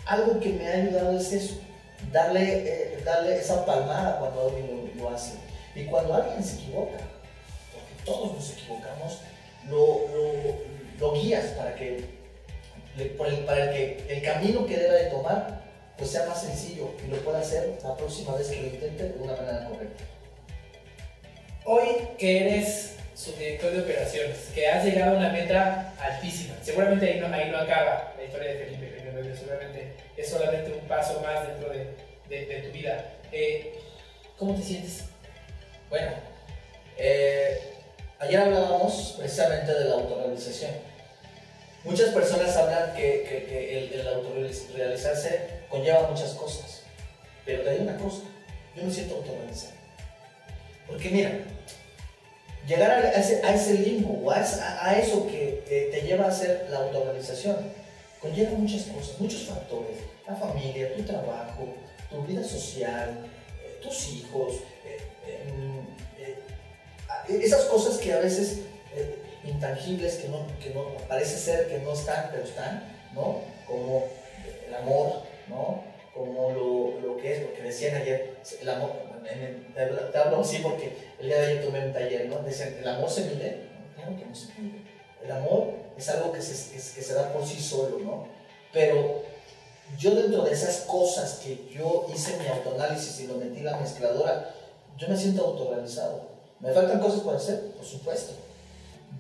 algo 0.07 0.40
que 0.40 0.51
me 0.51 0.68
ha 0.68 0.75
ayudado 0.75 1.18
es 1.18 1.33
eso, 1.33 1.55
darle, 2.12 2.64
eh, 2.66 2.99
darle 3.05 3.37
esa 3.38 3.64
palmada 3.64 4.18
cuando 4.18 4.49
alguien 4.49 4.92
lo, 4.97 5.11
hace. 5.11 5.35
Y 5.75 5.85
cuando 5.85 6.14
alguien 6.14 6.42
se 6.42 6.57
equivoca, 6.57 6.99
porque 7.73 8.05
todos 8.05 8.35
nos 8.35 8.51
equivocamos, 8.53 9.18
lo, 9.68 10.01
lo, 11.01 11.12
guías 11.14 11.47
para 11.57 11.75
que, 11.75 12.05
para 13.46 13.72
que 13.72 14.04
el 14.09 14.22
camino 14.22 14.66
que 14.66 14.76
deba 14.76 14.94
de 14.94 15.07
tomar 15.07 15.64
pues 15.96 16.11
sea 16.11 16.26
más 16.26 16.42
sencillo 16.42 16.90
y 17.04 17.11
lo 17.11 17.16
pueda 17.18 17.40
hacer 17.40 17.78
la 17.83 17.96
próxima 17.96 18.37
vez 18.37 18.48
que 18.48 18.61
lo 18.61 18.66
intente 18.66 19.04
de 19.04 19.22
una 19.22 19.37
manera 19.37 19.68
correcta. 19.68 20.04
Hoy 21.64 22.09
que 22.18 22.40
eres 22.44 22.96
subdirector 23.14 23.72
de 23.72 23.80
operaciones, 23.80 24.37
que 24.54 24.68
has 24.68 24.85
llegado 24.85 25.14
a 25.14 25.18
una 25.18 25.30
meta 25.30 25.94
altísima, 26.00 26.57
seguramente 26.62 27.07
ahí 27.07 27.20
no, 27.20 27.33
ahí 27.33 27.50
no 27.50 27.59
acaba 27.59 28.12
la 28.16 28.24
historia 28.24 28.54
de 28.54 28.64
Felipe 28.64 28.96
Jiménez, 28.98 29.38
seguramente 29.38 29.92
es 30.16 30.28
solamente 30.28 30.72
un 30.72 30.87
paso 30.88 31.20
más 31.20 31.46
dentro 31.46 31.72
de, 31.72 31.94
de, 32.28 32.62
tu 32.62 32.72
vida. 32.72 33.12
Eh, 33.30 33.78
¿Cómo 34.37 34.54
te 34.54 34.62
sientes? 34.62 35.04
Bueno, 35.88 36.11
eh, 36.98 37.61
ayer 38.18 38.40
hablábamos 38.40 39.14
precisamente 39.18 39.72
de 39.72 39.85
la 39.85 39.94
autorrealización. 39.94 40.72
Muchas 41.85 42.11
personas 42.11 42.57
hablan 42.57 42.94
que, 42.94 43.77
el, 43.77 44.01
el 44.01 44.09
autorrealizarse 44.09 45.40
conlleva 45.68 46.09
muchas 46.09 46.31
cosas, 46.31 46.83
pero 47.44 47.62
te 47.62 47.73
digo 47.73 47.83
una 47.83 47.99
cosa, 47.99 48.23
yo 48.75 48.85
me 48.85 48.90
siento 48.90 49.16
autorrealizado. 49.16 49.75
Porque 50.87 51.11
mira, 51.11 51.40
llegar 52.66 52.90
a 52.90 53.11
ese, 53.11 53.75
limbo, 53.75 54.31
a, 54.31 54.37
a, 54.37 54.99
eso 54.99 55.27
que 55.27 55.90
te 55.92 56.01
lleva 56.01 56.25
a 56.25 56.29
hacer 56.29 56.68
la 56.70 56.79
autoorganización, 56.79 57.57
conlleva 58.20 58.53
muchas 58.53 58.85
cosas, 58.85 59.20
muchos 59.20 59.42
factores. 59.42 59.99
La 60.27 60.35
familia, 60.35 60.97
tu 60.97 61.03
trabajo, 61.03 61.75
tu 62.11 62.23
vida 62.23 62.42
social, 62.42 63.11
eh, 63.62 63.79
tus 63.83 64.09
hijos, 64.09 64.55
eh, 64.87 64.99
eh, 66.18 67.40
esas 67.42 67.64
cosas 67.64 67.99
que 67.99 68.12
a 68.12 68.20
veces 68.20 68.61
intangibles, 69.44 70.16
que 70.16 70.28
no, 70.28 70.46
que 70.62 70.70
no, 70.70 70.96
parece 71.09 71.37
ser 71.37 71.68
que 71.68 71.78
no 71.78 71.92
están, 71.92 72.28
pero 72.30 72.44
están, 72.44 72.83
¿no? 73.14 73.40
Como 73.66 74.04
el 74.66 74.74
amor, 74.74 75.22
¿no? 75.48 75.94
como 76.14 76.50
lo, 76.50 77.00
lo 77.00 77.16
que 77.16 77.35
es, 77.35 77.42
lo 77.42 77.52
que 77.52 77.62
decían 77.62 77.96
ayer, 77.96 78.37
el 78.61 78.68
amor, 78.68 78.92
te 80.12 80.18
hablo 80.18 80.40
así 80.40 80.59
porque 80.59 80.96
el 81.18 81.26
día 81.26 81.40
de 81.40 81.46
ayer 81.46 81.64
tomé 81.64 81.87
un 81.87 81.92
taller, 81.92 82.28
¿no? 82.28 82.38
Decían, 82.38 82.76
¿el 82.78 82.87
amor 82.87 83.11
se 83.11 83.24
mide? 83.24 83.68
Claro 83.96 84.16
que 84.16 84.24
no 84.24 84.35
se 84.35 84.46
mide. 84.61 84.85
El 85.24 85.33
amor 85.33 85.72
es 85.96 86.09
algo 86.11 86.33
que 86.33 86.40
se, 86.40 86.72
que 86.72 87.02
se 87.02 87.14
da 87.14 87.33
por 87.33 87.44
sí 87.44 87.61
solo, 87.61 87.98
¿no? 87.98 88.28
Pero 88.72 89.22
yo 89.98 90.14
dentro 90.14 90.42
de 90.44 90.52
esas 90.52 90.83
cosas 90.83 91.40
que 91.44 91.68
yo 91.72 92.07
hice 92.14 92.38
mi 92.38 92.46
autoanálisis 92.46 93.20
y 93.20 93.26
lo 93.26 93.35
metí 93.35 93.59
en 93.59 93.64
la 93.64 93.76
mezcladora, 93.78 94.54
yo 94.96 95.09
me 95.09 95.16
siento 95.16 95.44
autorrealizado. 95.44 96.28
¿Me 96.61 96.72
faltan 96.72 97.00
cosas 97.00 97.20
por 97.20 97.35
hacer? 97.35 97.72
Por 97.72 97.85
supuesto. 97.85 98.33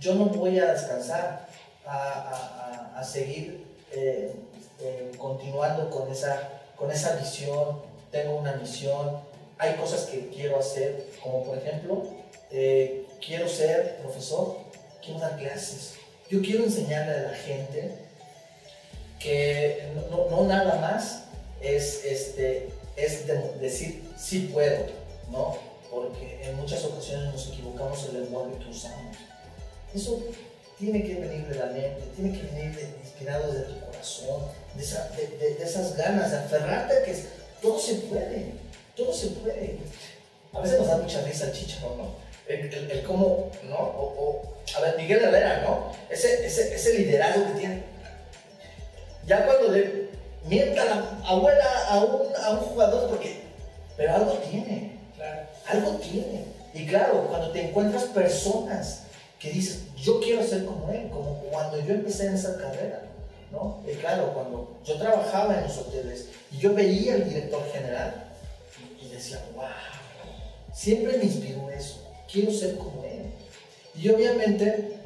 Yo 0.00 0.14
no 0.14 0.26
voy 0.26 0.58
a 0.58 0.72
descansar, 0.72 1.46
a, 1.86 2.92
a, 2.94 2.98
a 2.98 3.04
seguir 3.04 3.64
eh, 3.92 4.34
eh, 4.80 5.12
continuando 5.18 5.90
con 5.90 6.10
esa, 6.10 6.62
con 6.76 6.90
esa 6.90 7.16
visión. 7.16 7.82
Tengo 8.10 8.36
una 8.36 8.52
misión, 8.54 9.20
hay 9.58 9.74
cosas 9.74 10.02
que 10.06 10.28
quiero 10.28 10.58
hacer, 10.58 11.08
como 11.22 11.44
por 11.44 11.58
ejemplo, 11.58 12.04
eh, 12.50 13.06
quiero 13.24 13.48
ser 13.48 13.98
profesor, 13.98 14.58
quiero 15.02 15.20
dar 15.20 15.36
clases. 15.36 15.94
Yo 16.30 16.40
quiero 16.40 16.64
enseñarle 16.64 17.12
a 17.12 17.22
la 17.30 17.36
gente 17.36 17.94
que 19.18 19.88
no, 20.10 20.44
nada 20.44 20.80
más 20.80 21.24
es, 21.60 22.04
este, 22.04 22.70
es 22.96 23.26
decir 23.60 24.08
sí 24.16 24.50
puedo, 24.52 24.86
¿no? 25.30 25.56
Porque 25.90 26.40
en 26.42 26.56
muchas 26.56 26.84
ocasiones 26.84 27.32
nos 27.32 27.48
equivocamos 27.48 28.08
el 28.08 28.22
lenguaje 28.22 28.58
que 28.58 28.70
usamos. 28.70 29.16
Eso 29.94 30.22
tiene 30.78 31.04
que 31.04 31.14
venir 31.14 31.46
de 31.46 31.54
la 31.54 31.66
mente, 31.66 32.02
tiene 32.16 32.36
que 32.36 32.46
venir 32.46 32.96
inspirado 33.02 33.52
desde 33.52 33.74
tu 33.74 33.86
corazón, 33.86 34.42
de, 34.74 35.36
de, 35.38 35.54
de, 35.54 35.64
esas 35.64 35.96
ganas, 35.96 36.30
de 36.30 36.38
aferrarte 36.38 36.98
a 36.98 37.04
que 37.04 37.24
todo 37.62 37.78
se 37.78 37.94
puede, 37.94 38.52
todo 38.96 39.12
se 39.12 39.28
puede. 39.28 39.78
A 40.52 40.60
veces 40.60 40.78
nos 40.78 40.88
da 40.88 40.98
mucha 40.98 41.22
risa 41.22 41.46
el 41.46 41.52
chicharo, 41.52 41.96
¿no? 41.96 42.14
El, 42.46 42.90
el, 42.90 43.02
cómo, 43.04 43.50
¿no? 43.68 43.76
O, 43.76 44.42
a 44.76 44.80
ver, 44.80 44.96
Miguel 44.96 45.24
Herrera, 45.24 45.62
¿no? 45.62 45.92
Ese, 46.10 46.44
ese, 46.44 46.74
ese 46.74 46.98
liderazgo 46.98 47.46
que 47.46 47.60
tiene 47.60 47.94
ya 49.26 49.46
cuando 49.46 49.72
le 49.72 50.08
mienta 50.46 50.84
la 50.84 51.02
abuela 51.24 51.86
a 51.88 51.98
un, 51.98 52.22
a 52.42 52.50
un 52.50 52.58
jugador, 52.58 53.08
porque, 53.08 53.40
pero 53.96 54.14
algo 54.14 54.32
tiene, 54.50 54.98
algo 55.66 55.92
tiene. 55.92 56.44
Y 56.74 56.86
claro, 56.86 57.26
cuando 57.28 57.50
te 57.50 57.68
encuentras 57.68 58.04
personas 58.04 59.03
que 59.38 59.50
dices, 59.50 59.82
yo 59.96 60.20
quiero 60.20 60.42
ser 60.42 60.64
como 60.64 60.90
él, 60.90 61.08
como 61.10 61.40
cuando 61.50 61.80
yo 61.80 61.94
empecé 61.94 62.26
en 62.26 62.34
esa 62.34 62.56
carrera, 62.56 63.02
¿no? 63.50 63.82
Y 63.86 63.94
claro, 63.96 64.32
cuando 64.32 64.78
yo 64.84 64.96
trabajaba 64.96 65.58
en 65.58 65.64
los 65.64 65.78
hoteles 65.78 66.26
y 66.50 66.58
yo 66.58 66.74
veía 66.74 67.14
al 67.14 67.28
director 67.28 67.62
general 67.72 68.24
y, 69.00 69.08
decía, 69.08 69.40
wow, 69.54 69.64
siempre 70.72 71.18
me 71.18 71.24
inspiró 71.24 71.70
eso, 71.70 72.00
quiero 72.30 72.52
ser 72.52 72.76
como 72.76 73.04
él. 73.04 73.32
Y 73.94 74.08
obviamente, 74.08 74.96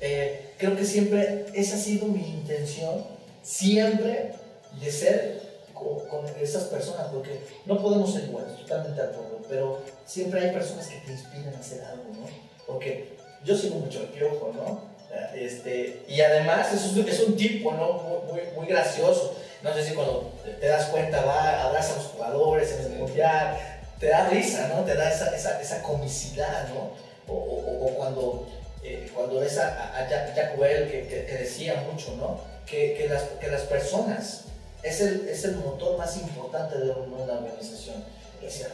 eh, 0.00 0.52
creo 0.58 0.76
que 0.76 0.84
siempre 0.84 1.46
esa 1.54 1.76
ha 1.76 1.78
sido 1.78 2.06
mi 2.06 2.20
intención 2.20 3.04
siempre 3.42 4.32
de 4.80 4.90
ser 4.90 5.48
con, 5.72 6.26
esas 6.40 6.64
personas, 6.64 7.08
porque 7.08 7.40
no 7.64 7.80
podemos 7.80 8.12
ser 8.12 8.24
iguales, 8.24 8.56
totalmente 8.58 9.00
de 9.00 9.08
acuerdo, 9.08 9.40
pero 9.48 9.80
siempre 10.06 10.40
hay 10.40 10.52
personas 10.52 10.86
que 10.86 10.96
te 10.98 11.12
inspiran 11.12 11.54
a 11.54 11.58
hacer 11.58 11.82
algo, 11.82 12.04
¿no? 12.14 12.26
Porque 12.66 13.16
yo 13.44 13.56
sigo 13.56 13.76
mucho 13.76 14.00
el 14.00 14.08
piojo, 14.08 14.52
¿no? 14.54 14.88
Este, 15.34 16.04
y 16.08 16.20
además 16.20 16.72
es 16.72 16.84
un, 16.92 17.08
es 17.08 17.20
un 17.20 17.36
tipo, 17.36 17.72
¿no? 17.72 18.22
Muy, 18.30 18.42
muy, 18.54 18.66
gracioso. 18.66 19.36
No 19.62 19.72
sé 19.72 19.84
si 19.84 19.94
cuando 19.94 20.32
te 20.60 20.66
das 20.66 20.86
cuenta 20.86 21.24
va, 21.24 21.64
abraza 21.64 21.94
a 21.94 21.96
los 21.96 22.06
jugadores 22.06 22.72
en 22.72 22.92
el 22.92 22.98
mundial, 22.98 23.56
te 23.98 24.08
da 24.08 24.28
risa, 24.28 24.68
¿no? 24.68 24.84
Te 24.84 24.94
da 24.94 25.10
esa, 25.10 25.34
esa, 25.34 25.60
esa 25.60 25.82
comicidad, 25.82 26.68
¿no? 26.68 26.92
O, 27.26 27.34
o, 27.34 27.94
cuando, 27.96 28.46
eh, 28.82 29.10
cuando 29.14 29.40
ves 29.40 29.58
a, 29.58 29.98
a 29.98 30.08
Jack, 30.08 30.58
Well, 30.58 30.90
que, 30.90 31.06
que, 31.08 31.26
que 31.26 31.34
decía 31.34 31.84
mucho, 31.90 32.14
¿no? 32.16 32.40
que, 32.70 32.94
que, 32.94 33.08
las, 33.08 33.22
que 33.40 33.48
las 33.48 33.62
personas 33.62 34.42
es 34.82 35.00
el, 35.00 35.28
es 35.28 35.44
el 35.44 35.56
motor 35.56 35.96
más 35.98 36.16
importante 36.16 36.78
de 36.78 36.90
una 36.90 37.34
organización. 37.34 38.04
Y 38.40 38.44
decía, 38.44 38.68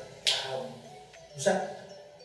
wow. 0.51 0.67
O 1.37 1.41
sea, 1.41 1.84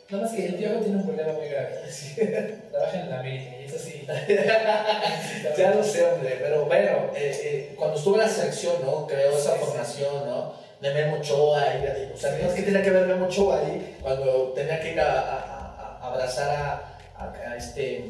Nada 0.09 0.23
más 0.23 0.33
que 0.33 0.45
el 0.47 0.55
Piojo 0.55 0.79
tiene 0.79 0.97
un 0.97 1.05
problema 1.05 1.33
muy 1.33 1.47
grave. 1.47 1.83
Trabaja 2.71 2.99
en 2.99 3.09
la 3.11 3.19
América 3.19 3.51
y 3.61 3.65
eso 3.65 3.77
sí. 3.77 4.07
ya 5.57 5.75
lo 5.75 5.83
sé, 5.83 6.03
hombre. 6.03 6.37
Pero 6.41 6.65
bueno, 6.65 7.11
eh, 7.15 7.39
eh, 7.43 7.73
cuando 7.77 7.95
estuve 7.95 8.15
en 8.15 8.21
la 8.21 8.27
selección, 8.27 8.73
¿no? 8.83 9.05
Creo 9.05 9.37
esa 9.37 9.51
formación, 9.51 10.25
¿no? 10.25 10.53
De 10.81 10.93
Memo 10.95 11.17
Ochoa. 11.17 11.63
Y, 11.75 12.11
o 12.11 12.17
sea, 12.17 12.35
¿qué 12.55 12.63
tenía 12.63 12.81
que 12.81 12.89
ver 12.89 13.05
Memo 13.05 13.27
Ochoa 13.27 13.59
ahí? 13.59 13.97
Cuando 14.01 14.53
tenía 14.55 14.81
que 14.81 14.93
ir 14.93 14.99
a, 14.99 15.19
a, 15.19 15.99
a 16.01 16.07
abrazar 16.07 16.81
a, 17.15 17.55
este. 17.55 18.05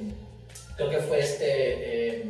Creo 0.78 0.90
que 0.90 1.00
fue 1.00 1.20
este. 1.20 1.46
Eh, 1.50 2.24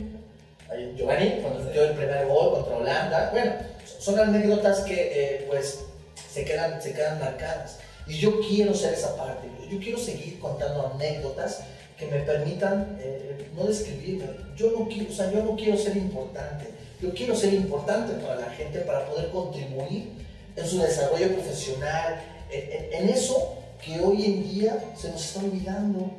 Giovanni, 0.96 1.42
cuando 1.42 1.64
metió 1.64 1.84
el 1.84 1.94
primer 1.94 2.26
gol 2.26 2.54
contra 2.54 2.76
Holanda. 2.76 3.30
Bueno, 3.32 3.54
son 4.00 4.20
anécdotas 4.20 4.80
que 4.80 5.46
pues 5.48 5.86
se 6.28 6.44
quedan, 6.44 6.82
se 6.82 6.94
quedan 6.94 7.20
marcadas. 7.20 7.78
Y 8.10 8.18
yo 8.18 8.42
quiero 8.42 8.74
ser 8.74 8.96
esa 8.96 9.16
parte, 9.16 9.48
yo 9.70 9.80
quiero 9.80 10.00
seguir 10.00 10.40
contando 10.40 10.92
anécdotas 10.94 11.62
que 11.96 12.08
me 12.08 12.20
permitan 12.22 12.98
eh, 13.00 13.50
no 13.56 13.66
describirme. 13.66 14.26
Yo 14.56 14.72
no, 14.72 14.88
quiero, 14.88 15.12
o 15.12 15.14
sea, 15.14 15.32
yo 15.32 15.44
no 15.44 15.56
quiero 15.56 15.78
ser 15.78 15.96
importante, 15.96 16.66
yo 17.00 17.14
quiero 17.14 17.36
ser 17.36 17.54
importante 17.54 18.14
para 18.14 18.36
la 18.38 18.50
gente 18.50 18.80
para 18.80 19.06
poder 19.06 19.30
contribuir 19.30 20.10
en 20.56 20.68
su 20.68 20.80
desarrollo 20.82 21.34
profesional, 21.34 22.20
en, 22.52 23.10
eso 23.10 23.58
que 23.84 24.00
hoy 24.00 24.26
en 24.26 24.44
día 24.44 24.84
se 24.98 25.12
nos 25.12 25.24
está 25.24 25.42
olvidando, 25.42 26.12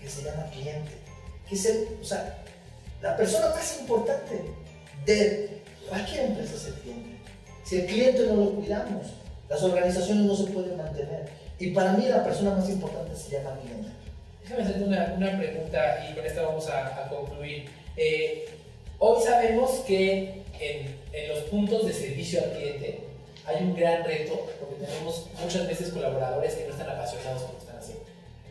que 0.00 0.08
se 0.08 0.22
llama 0.22 0.50
cliente. 0.50 0.92
Que 1.48 1.54
es 1.54 1.64
el, 1.64 1.88
o 2.00 2.04
sea, 2.04 2.44
la 3.00 3.16
persona 3.16 3.48
más 3.50 3.80
importante 3.80 4.42
de 5.06 5.62
cualquier 5.88 6.26
empresa 6.26 6.56
es 6.56 6.66
el 6.66 6.74
cliente. 6.74 7.16
Si 7.64 7.76
el 7.76 7.86
cliente 7.86 8.26
no 8.26 8.36
lo 8.36 8.50
cuidamos, 8.50 9.06
las 9.48 9.62
organizaciones 9.62 10.24
no 10.24 10.34
se 10.34 10.44
pueden 10.44 10.76
mantener. 10.76 11.28
Y 11.58 11.70
para 11.70 11.92
mí 11.92 12.06
la 12.06 12.24
persona 12.24 12.52
más 12.52 12.68
importante 12.68 13.16
se 13.16 13.30
llama 13.30 13.58
cliente. 13.60 13.88
Déjame 14.42 14.62
hacerte 14.62 14.84
una, 14.84 15.14
una 15.16 15.38
pregunta 15.38 16.06
y 16.08 16.14
con 16.14 16.26
esta 16.26 16.42
vamos 16.42 16.68
a, 16.68 17.08
concluir. 17.08 17.68
Eh, 17.96 18.48
hoy 18.98 19.22
sabemos 19.22 19.70
que 19.86 20.42
en, 20.60 20.96
en 21.12 21.28
los 21.28 21.40
puntos 21.44 21.86
de 21.86 21.92
servicio 21.92 22.42
al 22.42 22.52
cliente 22.52 23.00
hay 23.46 23.62
un 23.62 23.74
gran 23.74 24.04
reto 24.04 24.46
porque 24.60 24.84
tenemos 24.84 25.26
muchas 25.40 25.66
veces 25.66 25.90
colaboradores 25.90 26.54
que 26.54 26.64
no 26.64 26.72
están 26.72 26.90
apasionados 26.90 27.42
por 27.42 27.52
lo 27.52 27.58
que 27.58 27.64
están 27.64 27.78
haciendo, 27.78 28.04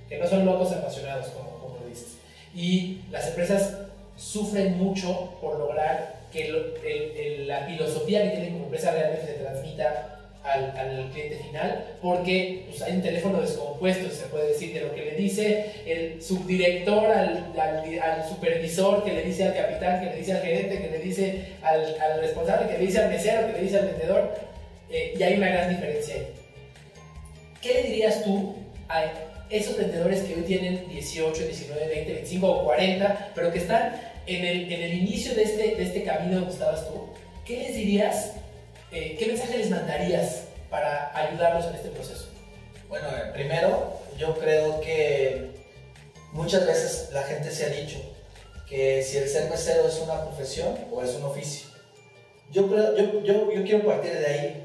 que 0.09 0.17
no 0.17 0.27
son 0.27 0.45
locos 0.45 0.71
apasionados, 0.71 1.27
como, 1.27 1.59
como 1.59 1.77
lo 1.79 1.87
dices. 1.87 2.15
Y 2.53 3.01
las 3.11 3.27
empresas 3.27 3.77
sufren 4.15 4.77
mucho 4.77 5.37
por 5.41 5.59
lograr 5.59 6.15
que 6.31 7.45
la 7.45 7.65
filosofía 7.65 8.23
que 8.23 8.29
tienen 8.29 8.53
como 8.53 8.65
empresa 8.65 8.91
realmente 8.91 9.25
se 9.25 9.33
transmita 9.33 10.14
al, 10.45 10.77
al, 10.77 11.09
cliente 11.11 11.37
final, 11.37 11.97
porque 12.01 12.65
pues, 12.69 12.81
hay 12.81 12.93
un 12.93 13.01
teléfono 13.01 13.41
descompuesto, 13.41 14.09
se 14.09 14.27
puede 14.27 14.49
decir, 14.49 14.73
de 14.73 14.81
lo 14.81 14.93
que 14.93 15.05
le 15.05 15.15
dice 15.15 15.71
el 15.85 16.21
subdirector 16.21 17.11
al, 17.11 17.53
al, 17.57 18.29
supervisor, 18.29 19.03
que 19.03 19.13
le 19.13 19.23
dice 19.23 19.43
al 19.43 19.55
capitán, 19.55 19.99
que 19.99 20.11
le 20.11 20.17
dice 20.17 20.33
al 20.33 20.41
gerente, 20.41 20.79
que 20.79 20.89
le 20.89 20.99
dice 20.99 21.45
al, 21.61 21.99
al 21.99 22.21
responsable, 22.21 22.67
que 22.67 22.77
le 22.77 22.85
dice 22.85 22.99
al 22.99 23.09
mesero, 23.09 23.47
que 23.47 23.53
le 23.53 23.61
dice 23.61 23.79
al 23.79 23.87
vendedor, 23.87 24.33
eh, 24.89 25.15
y 25.17 25.23
hay 25.23 25.35
una 25.35 25.49
gran 25.49 25.69
diferencia. 25.69 26.15
¿Qué 27.61 27.73
le 27.73 27.83
dirías 27.83 28.23
tú 28.23 28.55
a 28.87 29.03
esos 29.49 29.77
vendedores 29.77 30.21
que 30.21 30.35
hoy 30.35 30.41
tienen 30.41 30.87
18, 30.89 31.43
19, 31.43 31.87
20, 31.87 32.13
25 32.13 32.47
o 32.47 32.63
40, 32.65 33.31
pero 33.33 33.51
que 33.51 33.59
están 33.59 33.99
en 34.27 34.45
el, 34.45 34.71
en 34.71 34.81
el 34.81 34.93
inicio 34.93 35.33
de 35.35 35.43
este, 35.43 35.75
de 35.75 35.83
este 35.83 36.03
camino 36.03 36.39
donde 36.39 36.53
estabas 36.53 36.87
tú, 36.87 37.09
¿qué 37.45 37.57
les 37.57 37.75
dirías, 37.75 38.33
eh, 38.91 39.15
qué 39.17 39.27
mensaje 39.27 39.57
les 39.57 39.69
mandarías 39.69 40.43
para 40.69 41.17
ayudarlos 41.17 41.65
en 41.65 41.75
este 41.75 41.89
proceso? 41.89 42.27
Bueno, 42.87 43.07
eh, 43.09 43.31
primero, 43.33 43.99
yo 44.17 44.37
creo 44.37 44.79
que 44.81 45.51
muchas 46.31 46.65
veces 46.65 47.09
la 47.11 47.23
gente 47.23 47.51
se 47.51 47.65
ha 47.65 47.69
dicho 47.69 47.97
que 48.67 49.03
si 49.03 49.17
el 49.17 49.29
ser 49.29 49.49
mesero 49.49 49.87
es 49.87 49.99
una 49.99 50.25
profesión 50.25 50.77
o 50.91 51.01
es 51.01 51.11
un 51.15 51.23
oficio. 51.23 51.67
Yo, 52.51 52.67
creo, 52.67 52.95
yo, 52.95 53.23
yo, 53.23 53.51
yo 53.51 53.63
quiero 53.63 53.85
partir 53.85 54.13
de 54.13 54.25
ahí. 54.25 54.61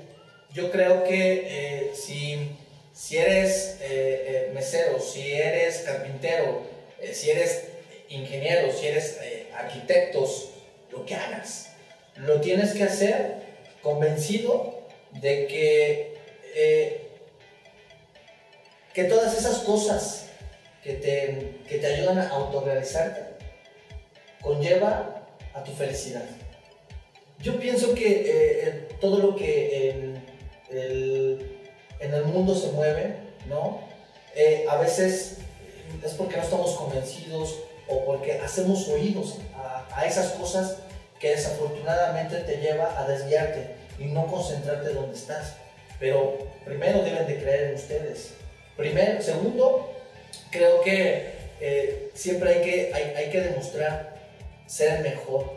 Yo 0.53 0.71
creo 0.71 1.05
que 1.05 1.47
eh, 1.47 1.93
si 1.95 2.57
si 3.01 3.17
eres 3.17 3.79
eh, 3.81 4.49
eh, 4.49 4.51
mesero, 4.53 5.01
si 5.01 5.33
eres 5.33 5.79
carpintero, 5.79 6.63
eh, 7.01 7.15
si 7.15 7.31
eres 7.31 7.69
ingeniero, 8.11 8.71
si 8.73 8.89
eres 8.89 9.19
arquitectos, 9.57 10.51
lo 10.91 11.07
que 11.07 11.15
hagas, 11.15 11.71
lo 12.17 12.41
tienes 12.43 12.73
que 12.73 12.83
hacer 12.83 13.37
convencido 13.83 14.81
de 15.21 15.47
que, 15.47 16.17
que 18.93 19.05
todas 19.05 19.37
esas 19.37 19.59
cosas 19.59 20.27
que 20.83 20.95
te, 20.95 21.61
que 21.69 21.79
te 21.79 21.87
ayudan 21.87 22.19
a 22.19 22.29
autorrealizarte 22.29 23.45
conlleva 24.41 25.27
a 25.55 25.65
tu 25.65 25.73
felicidad. 25.73 26.25
Yo 27.41 27.59
pienso 27.59 27.95
que 27.95 28.25
eh, 28.27 28.89
todo 29.01 29.19
lo 29.19 29.37
que 29.37 30.19
en 30.71 32.15
el, 32.15 32.25
mundo 32.25 32.55
se 32.55 32.73
mueve, 32.73 33.17
¿no? 33.49 33.81
Eh, 34.35 34.67
a 34.69 34.77
veces 34.77 35.39
es 36.05 36.13
porque 36.15 36.37
no 36.37 36.43
estamos 36.43 36.73
convencidos 36.73 37.57
o 37.89 38.05
porque 38.05 38.39
hacemos 38.39 38.89
oídos 38.89 39.39
a, 39.55 39.87
a 39.93 40.07
esas 40.07 40.33
cosas 40.33 40.77
que 41.21 41.31
desafortunadamente 41.31 42.39
te 42.39 42.57
lleva 42.57 42.99
a 42.99 43.07
desviarte 43.07 43.77
y 43.99 44.07
no 44.07 44.27
concentrarte 44.27 44.95
donde 44.95 45.17
estás. 45.17 45.57
Pero 46.01 46.39
primero 46.65 47.03
deben 47.03 47.27
de 47.27 47.39
creer 47.39 47.69
en 47.69 47.75
ustedes. 47.75 48.33
Primero, 48.77 49.21
segundo, 49.21 49.93
creo 50.51 50.81
que 50.81 51.35
eh, 51.61 52.11
siempre 52.15 52.55
hay 52.55 52.63
que, 52.63 52.95
hay, 52.95 53.03
hay, 53.15 53.31
que 53.31 53.41
demostrar 53.43 54.17
ser 54.67 54.97
el 54.97 55.03
mejor, 55.03 55.53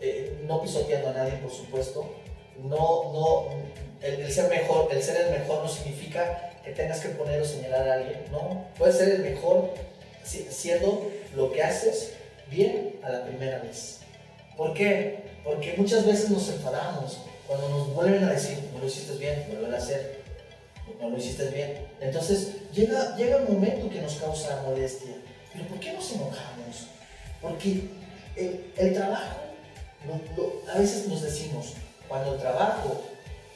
eh, 0.00 0.40
no 0.44 0.60
pisoteando 0.60 1.10
a 1.10 1.12
nadie, 1.12 1.34
por 1.34 1.52
supuesto. 1.52 2.12
No, 2.58 3.12
no, 3.12 3.48
el, 4.02 4.32
ser 4.32 4.48
mejor, 4.48 4.88
el 4.90 5.00
ser 5.00 5.26
el 5.26 5.38
mejor 5.38 5.62
no 5.62 5.68
significa 5.68 6.52
que 6.64 6.72
tengas 6.72 6.98
que 6.98 7.10
poner 7.10 7.40
o 7.40 7.44
señalar 7.44 7.88
a 7.88 7.94
alguien, 7.94 8.24
no. 8.32 8.64
Puedes 8.76 8.96
ser 8.96 9.08
el 9.10 9.18
mejor 9.20 9.70
siendo 10.24 11.12
lo 11.36 11.52
que 11.52 11.62
haces 11.62 12.14
bien 12.50 12.98
a 13.04 13.10
la 13.10 13.24
primera 13.24 13.58
vez. 13.60 14.00
¿Por 14.56 14.72
qué? 14.72 15.24
Porque 15.44 15.74
muchas 15.76 16.06
veces 16.06 16.30
nos 16.30 16.48
enfadamos 16.48 17.18
cuando 17.46 17.68
nos 17.68 17.94
vuelven 17.94 18.24
a 18.24 18.32
decir, 18.32 18.58
no 18.72 18.80
lo 18.80 18.86
hiciste 18.86 19.16
bien, 19.18 19.46
vuelven 19.48 19.74
a 19.74 19.76
hacer, 19.76 20.22
no 21.00 21.10
lo 21.10 21.16
hiciste 21.16 21.48
bien. 21.50 21.86
Entonces 22.00 22.52
llega, 22.72 23.16
llega 23.16 23.36
un 23.36 23.54
momento 23.54 23.90
que 23.90 24.00
nos 24.00 24.14
causa 24.14 24.62
molestia. 24.66 25.14
Pero 25.52 25.68
¿por 25.68 25.78
qué 25.78 25.92
nos 25.92 26.10
enojamos? 26.12 26.88
Porque 27.40 27.82
el, 28.36 28.94
trabajo, 28.94 29.40
a 30.74 30.78
veces 30.78 31.06
nos 31.06 31.22
decimos, 31.22 31.74
cuando 32.08 32.34
el 32.34 32.40
trabajo 32.40 33.02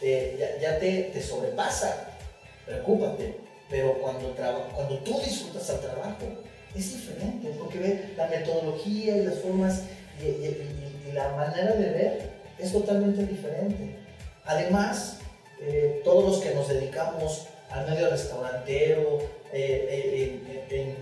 ya, 0.01 0.78
te, 0.78 1.11
te, 1.12 1.22
sobrepasa, 1.22 2.18
preocúpate. 2.66 3.36
Pero 3.68 3.94
cuando, 4.01 4.34
cuando 4.74 4.98
tú 4.98 5.20
disfrutas 5.20 5.68
el 5.70 5.80
trabajo, 5.80 6.26
es 6.74 6.92
diferente, 6.92 7.53
porque 7.59 7.78
ve 7.78 8.14
la 8.16 8.26
metodología 8.26 9.16
y 9.16 9.24
las 9.24 9.38
formas 9.38 9.82
y 10.20 10.89
la 11.12 11.30
manera 11.30 11.72
de 11.72 11.90
ver 11.90 12.30
es 12.58 12.72
totalmente 12.72 13.24
diferente. 13.24 13.96
Además, 14.44 15.18
eh, 15.61 16.00
todos 16.04 16.24
los 16.24 16.40
que 16.40 16.54
nos 16.54 16.68
dedicamos 16.68 17.46
al 17.70 17.88
medio 17.88 18.11
restaurantero, 18.11 19.18
eh, 19.52 20.40
eh, 20.70 20.96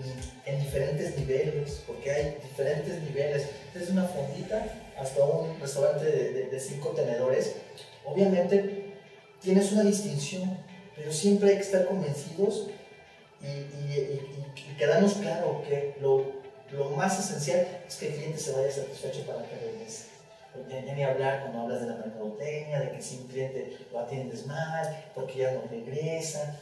en, 0.46 0.58
diferentes 0.60 1.16
niveles, 1.18 1.82
porque 1.86 2.10
hay 2.10 2.38
diferentes 2.42 3.02
niveles, 3.02 3.46
desde 3.74 3.92
una 3.92 4.04
fondita 4.04 4.66
hasta 4.98 5.24
un 5.24 5.60
restaurante 5.60 6.04
de, 6.04 6.60
cinco 6.60 6.90
tenedores, 6.90 7.56
obviamente 8.04 8.94
tienes 9.40 9.72
una 9.72 9.84
distinción, 9.84 10.58
pero 10.96 11.12
siempre 11.12 11.50
hay 11.50 11.56
que 11.56 11.62
estar 11.62 11.86
convencidos 11.86 12.68
y, 13.40 13.46
y, 13.46 14.74
quedarnos 14.78 15.14
claro 15.14 15.62
que 15.68 15.94
lo, 16.00 16.37
lo, 16.72 16.90
más 16.90 17.18
esencial 17.18 17.82
es 17.86 17.96
que 17.96 18.08
el 18.08 18.14
cliente 18.14 18.38
se 18.38 18.52
vaya 18.52 18.70
satisfecho 18.70 19.26
para 19.26 19.42
que 19.48 19.56
regrese 19.56 20.18
ya, 20.68 20.94
ni 20.94 21.02
hablar 21.02 21.42
cuando 21.42 21.60
hablas 21.60 21.82
de 21.82 21.86
la 21.88 21.96
mercadotecnia, 21.96 22.80
de 22.80 22.92
que 22.92 23.02
si 23.02 23.18
un 23.18 23.28
cliente 23.28 23.76
lo 23.92 24.00
atiendes 24.00 24.46
mal, 24.46 25.04
porque 25.14 25.38
ya 25.38 25.52
no 25.52 25.62
regresa. 25.70 26.56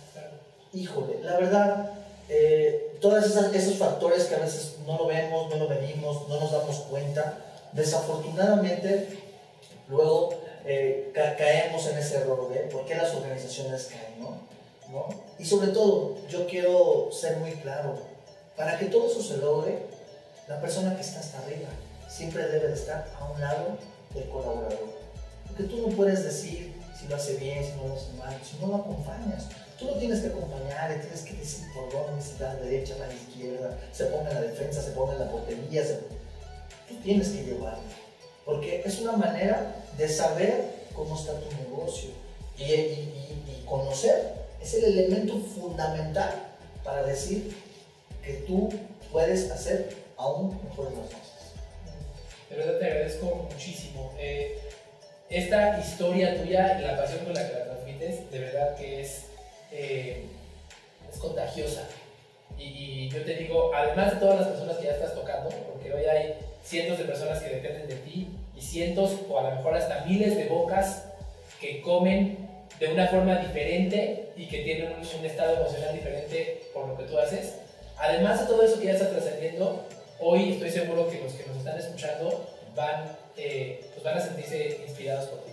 Híjole, 0.72 1.22
la 1.22 1.38
verdad, 1.38 1.90
eh, 2.28 2.98
todos 3.00 3.24
esos 3.24 3.76
factores 3.76 4.24
que 4.24 4.34
a 4.34 4.40
veces 4.40 4.76
no 4.86 4.98
lo 4.98 5.06
vemos, 5.06 5.48
no 5.48 5.56
lo 5.56 5.68
venimos, 5.68 6.28
no 6.28 6.40
nos 6.40 6.52
damos 6.52 6.76
cuenta, 6.90 7.38
desafortunadamente 7.72 9.08
luego 9.88 10.34
eh, 10.64 11.12
caemos 11.14 11.86
en 11.86 11.98
ese 11.98 12.16
error 12.16 12.48
de 12.52 12.60
por 12.60 12.84
qué 12.84 12.96
las 12.96 13.14
organizaciones 13.14 13.86
caen, 13.86 14.20
¿no? 14.20 14.38
¿no? 14.90 15.08
Y 15.38 15.44
sobre 15.44 15.68
todo, 15.68 16.16
yo 16.28 16.46
quiero 16.46 17.08
ser 17.12 17.36
muy 17.36 17.52
claro, 17.52 17.96
para 18.56 18.78
que 18.78 18.86
todo 18.86 19.06
eso 19.06 19.22
se 19.22 19.36
logre, 19.38 19.78
la 20.48 20.60
persona 20.60 20.94
que 20.94 21.02
está 21.02 21.20
hasta 21.20 21.38
arriba, 21.38 21.68
siempre 22.08 22.46
debe 22.46 22.68
de 22.68 22.74
estar 22.74 23.08
a 23.18 23.24
un 23.24 23.40
lado 23.40 23.78
del 24.14 24.28
colaborador. 24.28 24.94
Porque 25.46 25.64
tú 25.64 25.88
no 25.88 25.96
puedes 25.96 26.22
decir 26.24 26.74
si 26.98 27.08
lo 27.08 27.16
hace 27.16 27.36
bien, 27.36 27.64
si 27.64 27.72
no 27.72 27.88
lo 27.88 27.94
hace 27.94 28.12
mal, 28.12 28.40
si 28.42 28.56
no 28.58 28.68
lo 28.68 28.76
acompañas. 28.76 29.48
Tú 29.78 29.86
lo 29.86 29.94
tienes 29.94 30.20
que 30.20 30.28
acompañar, 30.28 31.00
tienes 31.00 31.22
que 31.22 31.34
decir 31.34 31.66
por 31.74 31.92
dónde, 31.92 32.22
si 32.22 32.42
va 32.42 32.50
a 32.50 32.54
la 32.54 32.60
derecha, 32.60 32.94
a 32.94 33.06
la 33.06 33.12
izquierda, 33.12 33.78
se 33.92 34.06
ponga 34.06 34.30
en 34.30 34.34
la 34.36 34.40
defensa, 34.42 34.82
se 34.82 34.92
ponga 34.92 35.12
en 35.12 35.18
la 35.18 35.30
portería. 35.30 35.82
Tú 36.88 36.94
tienes 37.02 37.28
que 37.28 37.44
llevarlo. 37.44 37.82
Porque 38.44 38.82
es 38.84 39.00
una 39.00 39.12
manera 39.12 39.74
de 39.98 40.08
saber 40.08 40.86
cómo 40.94 41.18
está 41.18 41.32
tu 41.40 41.54
negocio 41.56 42.10
y, 42.56 42.62
y 42.62 43.64
conocer. 43.66 44.46
Es 44.62 44.72
el 44.74 44.84
elemento 44.84 45.38
fundamental 45.38 46.32
para 46.82 47.02
decir 47.02 47.54
que 48.22 48.34
tú 48.46 48.70
puedes 49.12 49.50
hacer 49.50 50.05
aún 50.16 50.60
mejores 50.64 50.96
las 50.98 51.06
cosas. 51.06 51.52
De 52.50 52.56
verdad 52.56 52.78
te 52.78 52.84
agradezco 52.86 53.48
muchísimo. 53.50 54.12
Eh, 54.18 54.58
esta 55.28 55.80
historia 55.80 56.40
tuya 56.40 56.78
y 56.78 56.82
la 56.82 56.96
pasión 56.96 57.24
con 57.24 57.34
la 57.34 57.46
que 57.46 57.54
la 57.54 57.64
transmites, 57.64 58.30
de 58.30 58.38
verdad 58.38 58.76
que 58.76 59.00
es, 59.00 59.26
eh, 59.72 60.24
es 61.12 61.18
contagiosa. 61.18 61.82
Y, 62.58 63.08
yo 63.08 63.22
te 63.24 63.34
digo, 63.34 63.72
además 63.74 64.14
de 64.14 64.20
todas 64.20 64.40
las 64.40 64.48
personas 64.48 64.76
que 64.76 64.86
ya 64.86 64.92
estás 64.92 65.14
tocando, 65.14 65.50
porque 65.50 65.92
hoy 65.92 66.04
hay 66.04 66.34
cientos 66.62 66.98
de 66.98 67.04
personas 67.04 67.42
que 67.42 67.50
dependen 67.50 67.88
de 67.88 67.96
ti 67.96 68.28
y 68.56 68.60
cientos 68.60 69.12
o 69.28 69.38
a 69.38 69.42
lo 69.42 69.56
mejor 69.56 69.74
hasta 69.74 70.04
miles 70.04 70.36
de 70.36 70.46
bocas 70.46 71.04
que 71.60 71.80
comen 71.80 72.38
de 72.78 72.88
una 72.88 73.08
forma 73.08 73.36
diferente 73.38 74.32
y 74.36 74.46
que 74.46 74.58
tienen 74.58 74.92
un, 74.92 75.18
un 75.18 75.26
estado 75.26 75.56
emocional 75.56 75.94
diferente 75.94 76.62
por 76.72 76.88
lo 76.88 76.96
que 76.96 77.04
tú 77.04 77.18
haces. 77.18 77.54
Además 77.98 78.40
de 78.40 78.46
todo 78.46 78.62
eso 78.62 78.78
que 78.78 78.86
ya 78.86 78.92
estás 78.92 79.10
trascendiendo, 79.10 79.84
hoy 80.20 80.52
estoy 80.52 80.70
seguro 80.70 81.08
que 81.08 81.20
los 81.20 81.32
que 81.32 81.46
nos 81.46 81.58
están 81.58 81.78
escuchando 81.78 82.46
van, 82.74 83.16
eh, 83.36 83.84
pues 83.92 84.04
van 84.04 84.18
a 84.18 84.20
sentirse 84.20 84.80
inspirados 84.86 85.26
por 85.26 85.44
ti. 85.44 85.52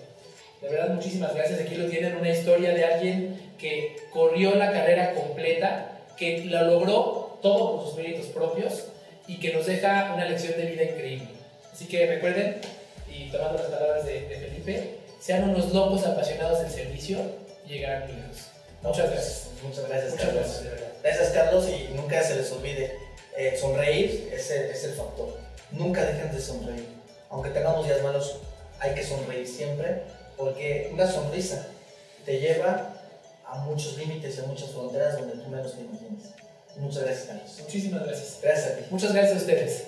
De 0.62 0.70
verdad, 0.70 0.94
muchísimas 0.94 1.34
gracias. 1.36 1.60
Aquí 1.60 1.76
lo 1.76 1.90
tienen, 1.90 2.16
una 2.16 2.30
historia 2.30 2.74
de 2.74 2.86
alguien 2.86 3.54
que 3.60 3.96
corrió 4.12 4.56
la 4.56 4.72
carrera 4.72 5.14
completa, 5.14 6.00
que 6.18 6.46
lo 6.46 6.64
logró 6.64 7.40
todo 7.42 7.76
por 7.76 7.86
sus 7.86 7.98
méritos 7.98 8.28
propios 8.28 8.86
y 9.28 9.40
que 9.40 9.54
nos 9.54 9.66
deja 9.66 10.14
una 10.14 10.26
lección 10.26 10.54
de 10.58 10.66
vida 10.66 10.84
increíble. 10.84 11.28
Así 11.72 11.86
que 11.86 12.06
recuerden, 12.06 12.62
y 13.10 13.30
tomando 13.30 13.58
las 13.58 13.68
palabras 13.68 14.06
de, 14.06 14.22
Felipe, 14.22 15.00
sean 15.20 15.50
unos 15.50 15.74
locos 15.74 16.06
apasionados 16.06 16.62
del 16.62 16.72
servicio 16.72 17.20
y 17.66 17.74
llegarán 17.74 18.08
lejos. 18.08 18.50
Muchas 18.82 19.12
gracias. 19.12 19.50
Muchas 19.64 19.88
gracias, 19.88 20.14
Carlos. 20.16 20.62
Gracias, 21.02 21.30
Carlos, 21.32 21.68
y 21.70 21.94
nunca 21.94 22.22
se 22.24 22.36
les 22.36 22.52
olvide 22.52 23.03
eh, 23.38 23.58
sonreír 23.60 24.30
es 24.34 24.52
el, 24.52 24.72
es 24.72 24.84
el 24.84 24.94
factor. 24.94 25.38
Nunca 25.72 26.06
dejen 26.06 26.32
de 26.32 26.42
sonreír. 26.42 26.88
Aunque 27.30 27.50
tengamos 27.50 27.86
días 27.86 28.02
malos, 28.04 28.38
hay 28.80 28.94
que 28.94 29.04
sonreír 29.04 29.48
siempre 29.48 30.04
porque 30.38 30.90
una 30.94 31.10
sonrisa 31.10 31.68
te 32.26 32.40
lleva 32.40 32.94
a 33.46 33.58
muchos 33.60 33.98
límites 33.98 34.38
y 34.38 34.42
a 34.42 34.44
muchas 34.44 34.72
fronteras 34.72 35.18
donde 35.18 35.36
tú 35.36 35.50
menos 35.50 35.76
te 35.76 35.82
imaginas. 35.82 36.34
Muchas 36.78 37.04
gracias, 37.04 37.28
Carlos. 37.28 37.60
Muchísimas 37.62 38.06
gracias. 38.06 38.40
Gracias 38.42 38.68
a 38.68 38.76
ti. 38.78 38.84
Muchas 38.90 39.14
gracias 39.14 39.36
a 39.36 39.38
ustedes. 39.38 39.84